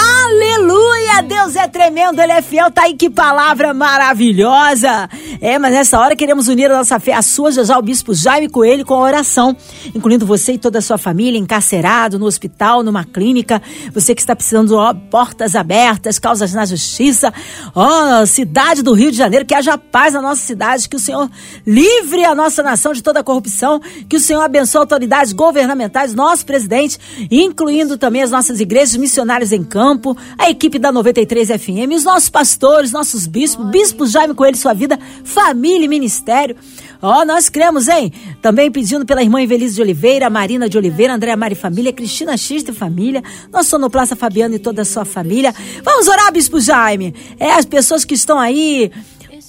Deus 1.21 1.55
é 1.55 1.67
tremendo, 1.67 2.19
Ele 2.19 2.31
é 2.31 2.41
fiel. 2.41 2.71
Tá 2.71 2.83
aí 2.83 2.95
que 2.95 3.09
palavra 3.09 3.73
maravilhosa. 3.73 5.09
É, 5.39 5.57
mas 5.57 5.71
nessa 5.71 5.99
hora 5.99 6.15
queremos 6.15 6.47
unir 6.47 6.71
a 6.71 6.77
nossa 6.77 6.99
fé 6.99 7.13
à 7.13 7.21
sua, 7.21 7.51
já 7.51 7.63
já 7.63 7.77
o 7.77 7.81
Bispo 7.81 8.13
Jaime 8.13 8.49
Coelho, 8.49 8.85
com 8.85 8.93
a 8.93 8.99
oração, 8.99 9.55
incluindo 9.95 10.25
você 10.25 10.53
e 10.53 10.57
toda 10.57 10.79
a 10.79 10.81
sua 10.81 10.97
família, 10.97 11.39
encarcerado, 11.39 12.19
no 12.19 12.25
hospital, 12.25 12.83
numa 12.83 13.03
clínica, 13.03 13.61
você 13.93 14.13
que 14.13 14.21
está 14.21 14.35
precisando 14.35 14.75
ó, 14.75 14.93
portas 14.93 15.55
abertas, 15.55 16.19
causas 16.19 16.53
na 16.53 16.65
justiça, 16.65 17.33
ó, 17.75 18.25
cidade 18.25 18.81
do 18.81 18.93
Rio 18.93 19.11
de 19.11 19.17
Janeiro, 19.17 19.45
que 19.45 19.55
haja 19.55 19.77
paz 19.77 20.13
na 20.13 20.21
nossa 20.21 20.41
cidade, 20.41 20.87
que 20.87 20.95
o 20.95 20.99
Senhor 20.99 21.29
livre 21.65 22.23
a 22.25 22.35
nossa 22.35 22.61
nação 22.61 22.93
de 22.93 23.01
toda 23.01 23.23
corrupção, 23.23 23.79
que 24.07 24.17
o 24.17 24.19
Senhor 24.19 24.41
abençoe 24.41 24.79
autoridades 24.81 25.33
governamentais, 25.33 26.13
nosso 26.13 26.45
presidente, 26.45 26.97
incluindo 27.29 27.97
também 27.97 28.21
as 28.21 28.31
nossas 28.31 28.59
igrejas 28.59 28.95
missionários 28.95 29.51
em 29.51 29.63
campo, 29.63 30.15
a 30.37 30.49
equipe 30.49 30.77
da 30.77 30.91
93 31.11 31.49
FM, 31.49 31.93
os 31.95 32.03
nossos 32.03 32.29
pastores, 32.29 32.91
nossos 32.91 33.27
bispos, 33.27 33.69
Bispo 33.69 34.07
Jaime 34.07 34.33
Coelho, 34.33 34.55
sua 34.55 34.73
vida, 34.73 34.97
família 35.23 35.85
e 35.85 35.87
ministério. 35.87 36.55
Ó, 37.01 37.21
oh, 37.21 37.25
nós 37.25 37.49
cremos, 37.49 37.87
hein? 37.87 38.13
Também 38.41 38.71
pedindo 38.71 39.05
pela 39.05 39.21
irmã 39.21 39.41
Evelise 39.41 39.75
de 39.75 39.81
Oliveira, 39.81 40.29
Marina 40.29 40.69
de 40.69 40.77
Oliveira, 40.77 41.13
Andréa 41.13 41.35
Mari 41.35 41.55
Família, 41.55 41.91
Cristina 41.91 42.37
X 42.37 42.63
de 42.63 42.71
Família, 42.71 43.21
nosso 43.51 43.71
sonoplaça 43.71 44.15
Fabiano 44.15 44.55
e 44.55 44.59
toda 44.59 44.83
a 44.83 44.85
sua 44.85 45.03
família. 45.03 45.53
Vamos 45.83 46.07
orar, 46.07 46.31
Bispo 46.31 46.61
Jaime. 46.61 47.13
É, 47.37 47.51
as 47.51 47.65
pessoas 47.65 48.05
que 48.05 48.13
estão 48.13 48.39
aí 48.39 48.91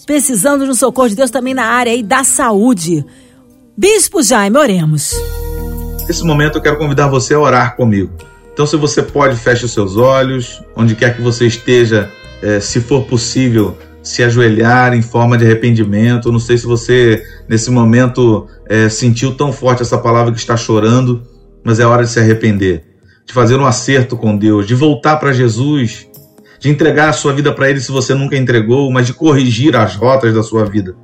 precisando 0.04 0.64
de 0.64 0.70
um 0.70 0.74
socorro 0.74 1.10
de 1.10 1.14
Deus 1.14 1.30
também 1.30 1.54
na 1.54 1.64
área 1.64 1.92
aí 1.92 2.02
da 2.02 2.24
saúde. 2.24 3.04
Bispo 3.76 4.22
Jaime, 4.22 4.58
oremos. 4.58 5.12
Nesse 6.08 6.24
momento 6.24 6.58
eu 6.58 6.62
quero 6.62 6.78
convidar 6.78 7.06
você 7.08 7.34
a 7.34 7.38
orar 7.38 7.76
comigo. 7.76 8.31
Então, 8.52 8.66
se 8.66 8.76
você 8.76 9.02
pode, 9.02 9.36
feche 9.36 9.64
os 9.64 9.72
seus 9.72 9.96
olhos, 9.96 10.62
onde 10.76 10.94
quer 10.94 11.16
que 11.16 11.22
você 11.22 11.46
esteja, 11.46 12.10
é, 12.42 12.60
se 12.60 12.80
for 12.80 13.04
possível, 13.04 13.76
se 14.02 14.22
ajoelhar 14.22 14.92
em 14.94 15.00
forma 15.00 15.38
de 15.38 15.44
arrependimento. 15.44 16.32
não 16.32 16.40
sei 16.40 16.58
se 16.58 16.66
você, 16.66 17.22
nesse 17.48 17.70
momento, 17.70 18.46
é, 18.68 18.88
sentiu 18.88 19.34
tão 19.34 19.52
forte 19.52 19.82
essa 19.82 19.96
palavra 19.96 20.32
que 20.32 20.38
está 20.38 20.56
chorando, 20.56 21.22
mas 21.64 21.78
é 21.78 21.86
hora 21.86 22.04
de 22.04 22.10
se 22.10 22.18
arrepender, 22.18 22.84
de 23.24 23.32
fazer 23.32 23.56
um 23.56 23.64
acerto 23.64 24.16
com 24.16 24.36
Deus, 24.36 24.66
de 24.66 24.74
voltar 24.74 25.16
para 25.16 25.32
Jesus, 25.32 26.08
de 26.58 26.68
entregar 26.68 27.08
a 27.08 27.12
sua 27.12 27.32
vida 27.32 27.52
para 27.52 27.70
Ele 27.70 27.80
se 27.80 27.92
você 27.92 28.12
nunca 28.12 28.36
entregou, 28.36 28.90
mas 28.90 29.06
de 29.06 29.14
corrigir 29.14 29.76
as 29.76 29.94
rotas 29.94 30.34
da 30.34 30.42
sua 30.42 30.64
vida. 30.64 30.94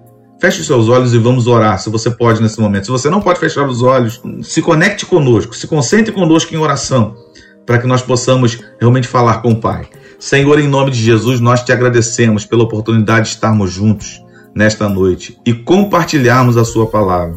Feche 0.41 0.61
os 0.61 0.67
seus 0.67 0.89
olhos 0.89 1.15
e 1.15 1.19
vamos 1.19 1.49
orar, 1.49 1.81
se 1.81 1.91
você 1.91 2.11
pode 2.11 2.41
nesse 2.41 2.61
momento. 2.61 2.85
Se 2.85 2.93
você 2.93 3.11
não 3.11 3.21
pode 3.21 3.41
fechar 3.41 3.67
os 3.67 3.83
olhos, 3.83 4.21
se 4.43 4.63
conecte 4.63 5.05
conosco, 5.05 5.55
se 5.55 5.67
concentre 5.67 6.13
conosco 6.13 6.55
em 6.55 6.59
oração 6.59 7.17
para 7.69 7.79
que 7.79 7.87
nós 7.87 8.01
possamos 8.01 8.59
realmente 8.81 9.07
falar 9.07 9.43
com 9.43 9.51
o 9.51 9.61
Pai. 9.61 9.87
Senhor, 10.19 10.59
em 10.59 10.67
nome 10.67 10.91
de 10.91 11.03
Jesus, 11.03 11.39
nós 11.39 11.63
te 11.63 11.71
agradecemos 11.71 12.47
pela 12.47 12.63
oportunidade 12.63 13.27
de 13.27 13.35
estarmos 13.35 13.71
juntos 13.71 14.23
nesta 14.55 14.89
noite 14.89 15.39
e 15.45 15.53
compartilharmos 15.53 16.57
a 16.57 16.65
Sua 16.65 16.87
palavra. 16.87 17.37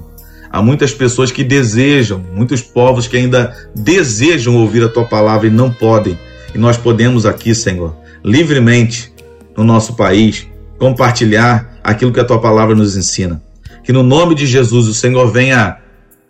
Há 0.50 0.62
muitas 0.62 0.94
pessoas 0.94 1.34
que 1.34 1.44
desejam, 1.44 2.24
muitos 2.34 2.62
povos 2.62 3.08
que 3.08 3.18
ainda 3.18 3.54
desejam 3.76 4.56
ouvir 4.56 4.86
a 4.86 4.88
Tua 4.88 5.04
palavra 5.04 5.48
e 5.48 5.52
não 5.52 5.70
podem. 5.70 6.18
E 6.56 6.58
nós 6.58 6.78
podemos 6.78 7.26
aqui, 7.26 7.54
Senhor, 7.54 7.94
livremente 8.24 9.12
no 9.58 9.66
nosso 9.66 9.98
país, 9.98 10.48
compartilhar 10.80 11.78
aquilo 11.84 12.14
que 12.14 12.22
a 12.22 12.26
Tua 12.26 12.40
palavra 12.40 12.74
nos 12.74 12.96
ensina. 12.96 13.44
Que 13.84 13.92
no 13.92 14.02
nome 14.02 14.34
de 14.34 14.46
Jesus 14.46 14.88
o 14.88 14.94
Senhor 14.94 15.30
venha 15.30 15.78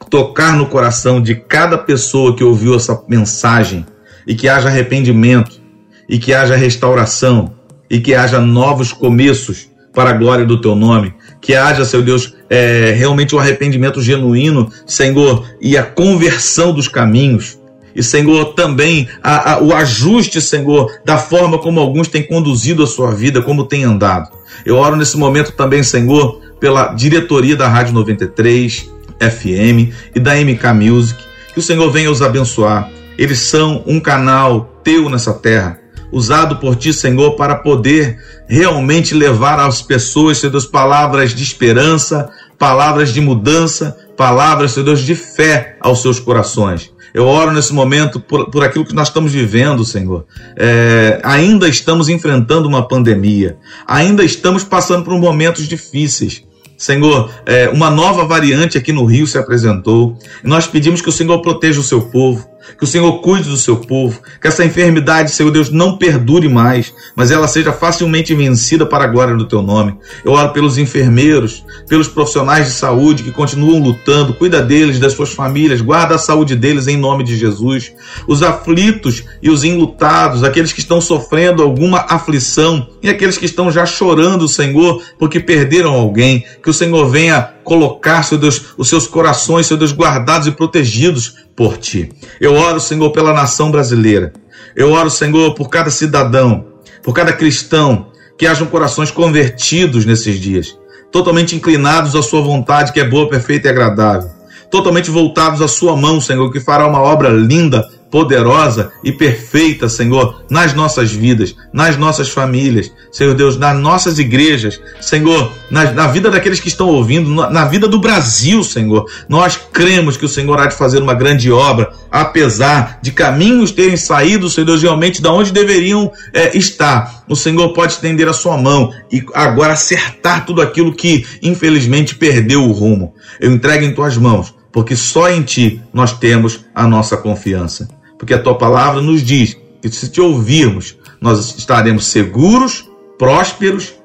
tocar 0.10 0.58
no 0.58 0.66
coração 0.66 1.22
de 1.22 1.36
cada 1.36 1.78
pessoa 1.78 2.36
que 2.36 2.44
ouviu 2.44 2.76
essa 2.76 3.00
mensagem 3.08 3.86
e 4.25 4.36
que 4.36 4.47
haja 4.47 4.69
arrependimento 4.69 5.60
e 6.07 6.19
que 6.19 6.34
haja 6.34 6.55
restauração 6.55 7.53
e 7.89 7.99
que 7.99 8.13
haja 8.13 8.39
novos 8.39 8.93
começos 8.93 9.69
para 9.93 10.12
a 10.12 10.13
glória 10.13 10.45
do 10.45 10.62
teu 10.62 10.75
nome, 10.75 11.13
que 11.41 11.53
haja, 11.53 11.84
seu 11.84 12.01
Deus, 12.01 12.34
é, 12.49 12.93
realmente 12.97 13.36
o 13.36 13.38
um 13.38 13.41
arrependimento 13.41 14.01
genuíno, 14.01 14.71
Senhor, 14.86 15.45
e 15.60 15.77
a 15.77 15.84
conversão 15.84 16.73
dos 16.73 16.88
caminhos. 16.88 17.60
E, 17.93 18.01
Senhor, 18.01 18.53
também 18.53 19.10
a, 19.21 19.53
a, 19.53 19.62
o 19.62 19.73
ajuste, 19.73 20.39
Senhor, 20.39 20.89
da 21.03 21.17
forma 21.17 21.57
como 21.57 21.79
alguns 21.79 22.07
têm 22.07 22.23
conduzido 22.23 22.84
a 22.84 22.88
sua 22.88 23.12
vida, 23.12 23.41
como 23.41 23.65
têm 23.65 23.84
andado. 23.84 24.29
Eu 24.65 24.77
oro 24.77 24.95
nesse 24.95 25.17
momento 25.17 25.51
também, 25.51 25.84
Senhor, 25.84 26.39
pela 26.60 26.93
diretoria 26.93 27.55
da 27.55 27.67
Rádio 27.67 27.93
93, 27.93 28.89
FM 29.19 29.93
e 30.15 30.19
da 30.19 30.36
MK 30.36 30.73
Music. 30.73 31.21
Que 31.53 31.60
o 31.60 31.62
Senhor 31.62 31.91
venha 31.91 32.10
os 32.10 32.21
abençoar. 32.21 32.89
Eles 33.21 33.38
são 33.38 33.84
um 33.86 33.99
canal 33.99 34.81
teu 34.84 35.07
nessa 35.07 35.31
terra, 35.31 35.79
usado 36.12 36.55
por 36.55 36.75
ti, 36.75 36.91
Senhor, 36.91 37.36
para 37.36 37.53
poder 37.53 38.17
realmente 38.49 39.13
levar 39.13 39.60
às 39.60 39.79
pessoas, 39.79 40.39
Senhor 40.39 40.51
Deus, 40.51 40.65
palavras 40.65 41.29
de 41.36 41.43
esperança, 41.43 42.31
palavras 42.57 43.13
de 43.13 43.21
mudança, 43.21 43.95
palavras, 44.17 44.71
Senhor 44.71 44.86
Deus, 44.86 45.01
de 45.01 45.13
fé 45.13 45.77
aos 45.79 46.01
seus 46.01 46.19
corações. 46.19 46.91
Eu 47.13 47.27
oro 47.27 47.51
nesse 47.51 47.71
momento 47.75 48.19
por, 48.19 48.49
por 48.49 48.63
aquilo 48.63 48.86
que 48.86 48.95
nós 48.95 49.10
estamos 49.10 49.31
vivendo, 49.31 49.86
Senhor. 49.86 50.25
É, 50.57 51.21
ainda 51.23 51.69
estamos 51.69 52.10
enfrentando 52.10 52.67
uma 52.67 52.88
pandemia, 52.88 53.55
ainda 53.86 54.23
estamos 54.23 54.63
passando 54.63 55.05
por 55.05 55.15
momentos 55.19 55.67
difíceis. 55.67 56.43
Senhor, 56.75 57.29
é, 57.45 57.69
uma 57.69 57.91
nova 57.91 58.25
variante 58.25 58.79
aqui 58.79 58.91
no 58.91 59.05
Rio 59.05 59.27
se 59.27 59.38
apresentou. 59.38 60.17
Nós 60.43 60.65
pedimos 60.65 60.99
que 60.99 61.10
o 61.10 61.12
Senhor 61.12 61.39
proteja 61.43 61.79
o 61.79 61.84
seu 61.84 62.01
povo, 62.01 62.49
Que 62.78 62.84
o 62.84 62.88
Senhor 62.88 63.12
cuide 63.21 63.50
do 63.50 63.58
seu 63.58 63.78
povo, 63.78 64.21
que 64.41 64.47
essa 64.47 64.65
enfermidade, 64.65 65.32
Senhor 65.32 65.52
Deus, 65.52 65.69
não 65.69 65.97
perdure 65.97 66.47
mais, 66.47 66.93
mas 67.15 67.32
ela 67.32 67.47
seja 67.47 67.71
facilmente 67.71 68.34
vencida 68.34 68.86
para 68.86 69.04
a 69.04 69.08
glória 69.08 69.36
do 69.36 69.47
teu 69.47 69.62
nome. 69.62 69.97
Eu 70.24 70.34
oro 70.34 70.54
pelos 70.54 70.78
enfermeiros, 70.78 71.63
pelos 71.88 72.08
profissionais 72.08 72.65
de 72.65 72.71
saúde 72.71 73.24
que 73.24 73.32
continuam 73.32 73.80
lutando, 73.80 74.34
cuida 74.34 74.62
deles, 74.62 75.00
das 75.00 75.13
suas 75.13 75.32
famílias, 75.32 75.82
guarda 75.82 76.15
a 76.15 76.19
saúde 76.19 76.56
deles 76.56 76.88
em 76.88 76.97
nome 76.97 77.24
de 77.24 77.38
Jesus. 77.38 77.93
Os 78.28 78.41
aflitos 78.43 79.24
e 79.41 79.50
os 79.50 79.63
enlutados, 79.63 80.43
aqueles 80.43 80.74
que 80.74 80.80
estão 80.80 81.02
sofrendo 81.02 81.63
alguma 81.63 82.06
aflição 82.10 82.88
e 83.02 83.10
aqueles 83.10 83.38
que 83.38 83.45
estão 83.45 83.71
já 83.71 83.86
chorando, 83.86 84.47
Senhor, 84.47 85.02
porque 85.17 85.39
perderam 85.39 85.93
alguém, 85.93 86.45
que 86.62 86.69
o 86.69 86.74
Senhor 86.74 87.10
venha 87.10 87.61
colocar, 87.63 88.24
Senhor 88.24 88.41
Deus, 88.41 88.74
os 88.78 88.89
seus 88.89 89.08
corações, 89.08 89.67
Senhor 89.67 89.80
Deus, 89.80 89.93
guardados 89.93 90.47
e 90.47 90.52
protegidos 90.52 91.36
por 91.56 91.78
Ti. 91.78 92.10
Eu 92.39 92.54
oro, 92.54 92.80
Senhor, 92.80 93.12
pela 93.12 93.34
nação 93.34 93.71
brasileira. 93.71 94.34
Eu 94.76 94.91
oro, 94.91 95.10
Senhor, 95.10 95.54
por 95.54 95.69
cada 95.69 95.89
cidadão, 95.89 96.65
por 97.04 97.13
cada 97.13 97.34
cristão, 97.34 98.08
que 98.38 98.47
hajam 98.47 98.67
corações 98.67 99.12
convertidos 99.12 100.06
nesses 100.06 100.39
dias, 100.39 100.78
totalmente 101.12 101.56
inclinados 101.56 102.15
à 102.15 102.21
Sua 102.21 102.41
vontade, 102.41 102.91
que 102.91 103.00
é 103.00 103.08
boa, 103.08 103.30
perfeita 103.30 103.67
e 103.67 103.71
agradável, 103.71 104.30
totalmente 104.69 105.12
voltados 105.12 105.62
à 105.62 105.67
Sua 105.67 105.95
mão, 105.95 106.19
Senhor, 106.19 106.52
que 106.52 106.60
fará 106.60 106.88
uma 106.88 107.02
obra 107.02 107.30
linda 107.30 107.88
poderosa 108.12 108.91
e 109.04 109.12
perfeita, 109.12 109.88
Senhor, 109.88 110.43
nas 110.50 110.74
nossas 110.74 111.12
vidas, 111.12 111.56
nas 111.71 111.95
nossas 111.97 112.30
famílias, 112.30 112.91
Senhor 113.10 113.34
Deus, 113.34 113.58
nas 113.58 113.80
nossas 113.80 114.19
igrejas, 114.19 114.80
Senhor, 115.00 115.52
na, 115.71 115.91
na 115.93 116.08
vida 116.08 116.30
daqueles 116.30 116.60
que 116.60 116.67
estão 116.67 116.89
ouvindo, 116.89 117.30
na, 117.30 117.50
na, 117.50 117.65
vida 117.65 117.88
do 117.88 118.00
Brasil, 118.00 118.63
Senhor. 118.63 119.10
Nós 119.30 119.58
cremos 119.71 120.17
que 120.17 120.26
o 120.26 120.30
Senhor 120.30 120.60
há 120.60 120.67
de 120.67 120.76
fazer 120.76 121.02
uma 121.02 121.13
grande 121.13 121.50
obra, 121.50 121.93
apesar 122.12 123.00
de 123.02 123.12
caminhos 123.12 123.71
terem 123.71 123.95
saído, 123.95 124.50
Senhor 124.50 124.65
Deus, 124.65 124.82
realmente 124.82 125.21
da 125.21 125.32
onde 125.32 125.54
deveriam 125.54 126.12
é, 126.34 126.56
estar. 126.58 127.24
O 127.30 127.36
Senhor 127.36 127.74
pode 127.74 127.93
estender 127.93 128.28
a 128.28 128.34
sua 128.34 128.58
mão 128.58 128.93
e 129.10 129.24
agora 129.34 129.74
acertar 129.74 130.45
tudo 130.45 130.62
aquilo 130.62 130.93
que, 130.93 131.26
infelizmente, 131.41 132.15
perdeu 132.15 132.65
o 132.65 132.74
rumo. 132.74 133.13
Eu 133.39 133.54
entrego 133.54 133.86
em 133.86 133.93
tuas 133.93 134.17
mãos 134.17 134.54
porque 134.69 134.95
só 134.95 135.30
em 135.30 135.41
ti 135.41 135.82
nós 135.93 136.17
temos 136.17 136.65
a 136.74 136.88
nossa 136.88 137.17
confiança 137.17 138.01
porque 138.21 138.36
a 138.36 138.39
tua 138.39 138.55
palavra 138.55 139.01
nos 139.01 139.23
diz 139.23 139.57
que 139.81 139.89
se 139.89 140.07
te 140.07 140.21
ouvirmos, 140.21 140.95
nós 141.19 141.57
estaremos 141.57 142.05
seguros, 142.05 142.88
prósperos 143.17 143.95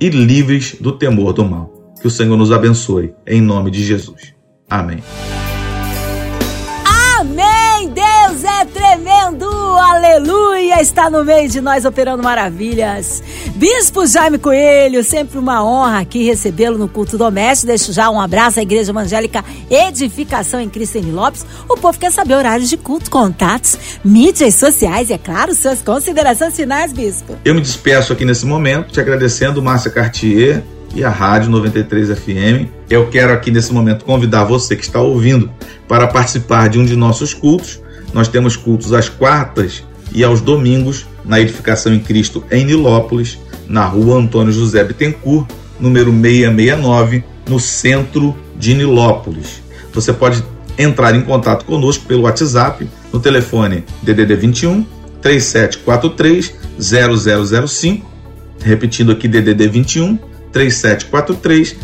e 0.00 0.08
livres 0.08 0.76
do 0.80 0.92
temor 0.92 1.34
do 1.34 1.44
mal. 1.44 1.70
Que 2.00 2.06
o 2.06 2.10
Senhor 2.10 2.38
nos 2.38 2.50
abençoe, 2.50 3.12
em 3.26 3.42
nome 3.42 3.70
de 3.70 3.84
Jesus. 3.84 4.32
Amém. 4.66 5.02
Tremendo, 9.06 9.46
aleluia, 9.46 10.82
está 10.82 11.08
no 11.08 11.24
meio 11.24 11.48
de 11.48 11.60
nós 11.60 11.84
operando 11.84 12.24
maravilhas. 12.24 13.22
Bispo 13.54 14.04
Jaime 14.04 14.36
Coelho, 14.36 15.04
sempre 15.04 15.38
uma 15.38 15.64
honra 15.64 16.00
aqui 16.00 16.24
recebê-lo 16.24 16.76
no 16.76 16.88
culto 16.88 17.16
doméstico. 17.16 17.68
Deixo 17.68 17.92
já 17.92 18.10
um 18.10 18.20
abraço 18.20 18.58
à 18.58 18.62
Igreja 18.62 18.90
Evangélica 18.90 19.44
Edificação 19.70 20.60
em 20.60 20.68
Cristo 20.68 20.98
em 20.98 21.12
Lopes. 21.12 21.46
O 21.68 21.76
povo 21.76 21.96
quer 21.96 22.10
saber 22.10 22.34
horários 22.34 22.68
de 22.68 22.76
culto, 22.76 23.08
contatos, 23.08 23.78
mídias 24.04 24.56
sociais 24.56 25.08
e, 25.08 25.12
é 25.12 25.18
claro, 25.18 25.54
suas 25.54 25.80
considerações 25.80 26.56
finais, 26.56 26.92
Bispo. 26.92 27.36
Eu 27.44 27.54
me 27.54 27.60
despeço 27.60 28.12
aqui 28.12 28.24
nesse 28.24 28.44
momento, 28.44 28.92
te 28.92 28.98
agradecendo, 28.98 29.62
Márcia 29.62 29.90
Cartier 29.92 30.64
e 30.96 31.04
a 31.04 31.10
Rádio 31.10 31.50
93 31.50 32.18
FM. 32.18 32.68
Eu 32.90 33.08
quero 33.08 33.32
aqui 33.32 33.52
nesse 33.52 33.72
momento 33.72 34.04
convidar 34.04 34.42
você 34.42 34.74
que 34.74 34.82
está 34.82 35.00
ouvindo 35.00 35.48
para 35.86 36.08
participar 36.08 36.68
de 36.68 36.80
um 36.80 36.84
de 36.84 36.96
nossos 36.96 37.32
cultos 37.32 37.85
nós 38.12 38.28
temos 38.28 38.56
cultos 38.56 38.92
às 38.92 39.08
quartas 39.08 39.84
e 40.12 40.24
aos 40.24 40.40
domingos 40.40 41.06
na 41.24 41.40
Edificação 41.40 41.92
em 41.92 41.98
Cristo 41.98 42.44
em 42.50 42.64
Nilópolis, 42.64 43.38
na 43.68 43.84
rua 43.84 44.16
Antônio 44.18 44.52
José 44.52 44.82
Bittencourt, 44.84 45.48
número 45.80 46.10
669, 46.10 47.24
no 47.48 47.60
centro 47.60 48.36
de 48.56 48.74
Nilópolis. 48.74 49.62
Você 49.92 50.12
pode 50.12 50.42
entrar 50.78 51.14
em 51.14 51.22
contato 51.22 51.64
conosco 51.64 52.06
pelo 52.06 52.22
WhatsApp 52.22 52.88
no 53.12 53.20
telefone 53.20 53.84
DDD 54.02 54.36
21 54.36 54.86
3743 55.20 56.54
0005, 57.68 58.06
repetindo 58.62 59.12
aqui 59.12 59.26
DDD 59.26 59.68
21 59.68 60.18
3743 60.52 61.76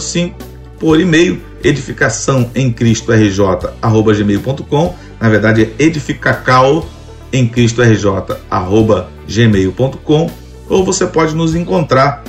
0005, 0.00 0.36
por 0.78 1.00
e-mail 1.00 1.40
edificação 1.64 2.50
em 2.54 2.70
Cristo 2.72 3.12
RJ, 3.12 3.70
arroba 3.80 4.12
gmail.com 4.12 4.94
na 5.20 5.28
verdade 5.28 5.62
é 5.62 5.82
edificacal 5.82 6.86
em 7.32 7.46
Cristo 7.46 7.82
RJ, 7.82 8.36
arroba 8.50 9.08
gmail.com, 9.28 10.30
ou 10.68 10.84
você 10.84 11.06
pode 11.06 11.34
nos 11.34 11.54
encontrar 11.54 12.24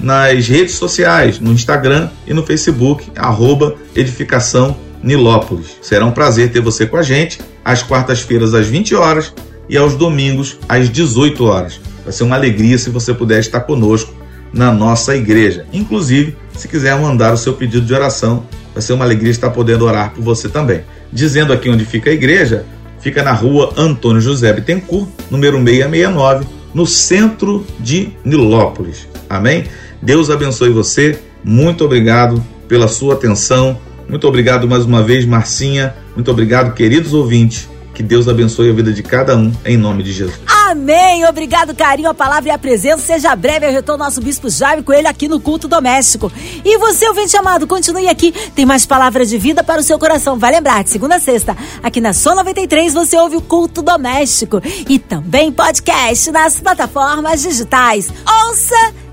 nas 0.00 0.46
redes 0.46 0.74
sociais, 0.74 1.38
no 1.38 1.52
Instagram 1.52 2.08
e 2.26 2.32
no 2.32 2.44
Facebook, 2.44 3.10
arroba 3.16 3.74
edificação 3.94 4.76
Nilópolis. 5.02 5.76
Será 5.80 6.04
um 6.04 6.10
prazer 6.10 6.50
ter 6.50 6.60
você 6.60 6.86
com 6.86 6.96
a 6.96 7.02
gente 7.02 7.40
às 7.64 7.82
quartas-feiras 7.82 8.54
às 8.54 8.66
20 8.66 8.94
horas 8.94 9.32
e 9.68 9.76
aos 9.76 9.94
domingos 9.94 10.58
às 10.68 10.88
18 10.90 11.44
horas. 11.44 11.80
Vai 12.02 12.12
ser 12.12 12.24
uma 12.24 12.36
alegria 12.36 12.78
se 12.78 12.90
você 12.90 13.12
puder 13.12 13.38
estar 13.38 13.60
conosco 13.60 14.12
na 14.52 14.72
nossa 14.72 15.14
igreja. 15.14 15.66
Inclusive, 15.72 16.36
se 16.54 16.66
quiser 16.66 16.98
mandar 16.98 17.32
o 17.32 17.36
seu 17.36 17.52
pedido 17.52 17.86
de 17.86 17.94
oração, 17.94 18.44
vai 18.72 18.82
ser 18.82 18.94
uma 18.94 19.04
alegria 19.04 19.30
estar 19.30 19.50
podendo 19.50 19.84
orar 19.84 20.12
por 20.14 20.22
você 20.22 20.48
também. 20.48 20.82
Dizendo 21.12 21.52
aqui 21.52 21.68
onde 21.70 21.84
fica 21.84 22.10
a 22.10 22.12
igreja, 22.12 22.64
fica 23.00 23.22
na 23.22 23.32
rua 23.32 23.72
Antônio 23.76 24.20
José 24.20 24.52
Bittencourt, 24.52 25.08
número 25.30 25.56
669, 25.56 26.46
no 26.74 26.86
centro 26.86 27.66
de 27.80 28.10
Nilópolis. 28.24 29.08
Amém? 29.28 29.64
Deus 30.02 30.30
abençoe 30.30 30.70
você. 30.70 31.18
Muito 31.42 31.84
obrigado 31.84 32.44
pela 32.66 32.88
sua 32.88 33.14
atenção. 33.14 33.78
Muito 34.08 34.26
obrigado 34.26 34.68
mais 34.68 34.84
uma 34.84 35.02
vez, 35.02 35.24
Marcinha. 35.24 35.94
Muito 36.14 36.30
obrigado, 36.30 36.74
queridos 36.74 37.12
ouvintes. 37.12 37.68
Que 37.98 38.02
Deus 38.04 38.28
abençoe 38.28 38.70
a 38.70 38.72
vida 38.72 38.92
de 38.92 39.02
cada 39.02 39.36
um, 39.36 39.52
em 39.64 39.76
nome 39.76 40.04
de 40.04 40.12
Jesus. 40.12 40.38
Amém. 40.68 41.26
Obrigado, 41.26 41.74
carinho, 41.74 42.08
a 42.08 42.14
palavra 42.14 42.48
e 42.48 42.52
a 42.52 42.56
presença. 42.56 42.98
Seja 42.98 43.34
breve 43.34 43.66
ao 43.66 43.72
retorno 43.72 44.04
nosso 44.04 44.20
Bispo 44.20 44.48
Jaime 44.48 44.84
com 44.84 44.92
ele 44.92 45.08
aqui 45.08 45.26
no 45.26 45.40
culto 45.40 45.66
doméstico. 45.66 46.30
E 46.64 46.78
você, 46.78 47.08
ouvinte 47.08 47.36
amado, 47.36 47.66
continue 47.66 48.06
aqui. 48.06 48.30
Tem 48.54 48.64
mais 48.64 48.86
palavras 48.86 49.28
de 49.28 49.36
vida 49.36 49.64
para 49.64 49.80
o 49.80 49.82
seu 49.82 49.98
coração. 49.98 50.38
Vai 50.38 50.52
lembrar, 50.52 50.84
de 50.84 50.90
segunda 50.90 51.16
a 51.16 51.18
sexta, 51.18 51.56
aqui 51.82 52.00
na 52.00 52.12
Só 52.12 52.36
93 52.36 52.94
você 52.94 53.18
ouve 53.18 53.34
o 53.34 53.42
culto 53.42 53.82
doméstico. 53.82 54.62
E 54.88 55.00
também 55.00 55.50
podcast 55.50 56.30
nas 56.30 56.60
plataformas 56.60 57.42
digitais. 57.42 58.12
Ouça 58.46 59.07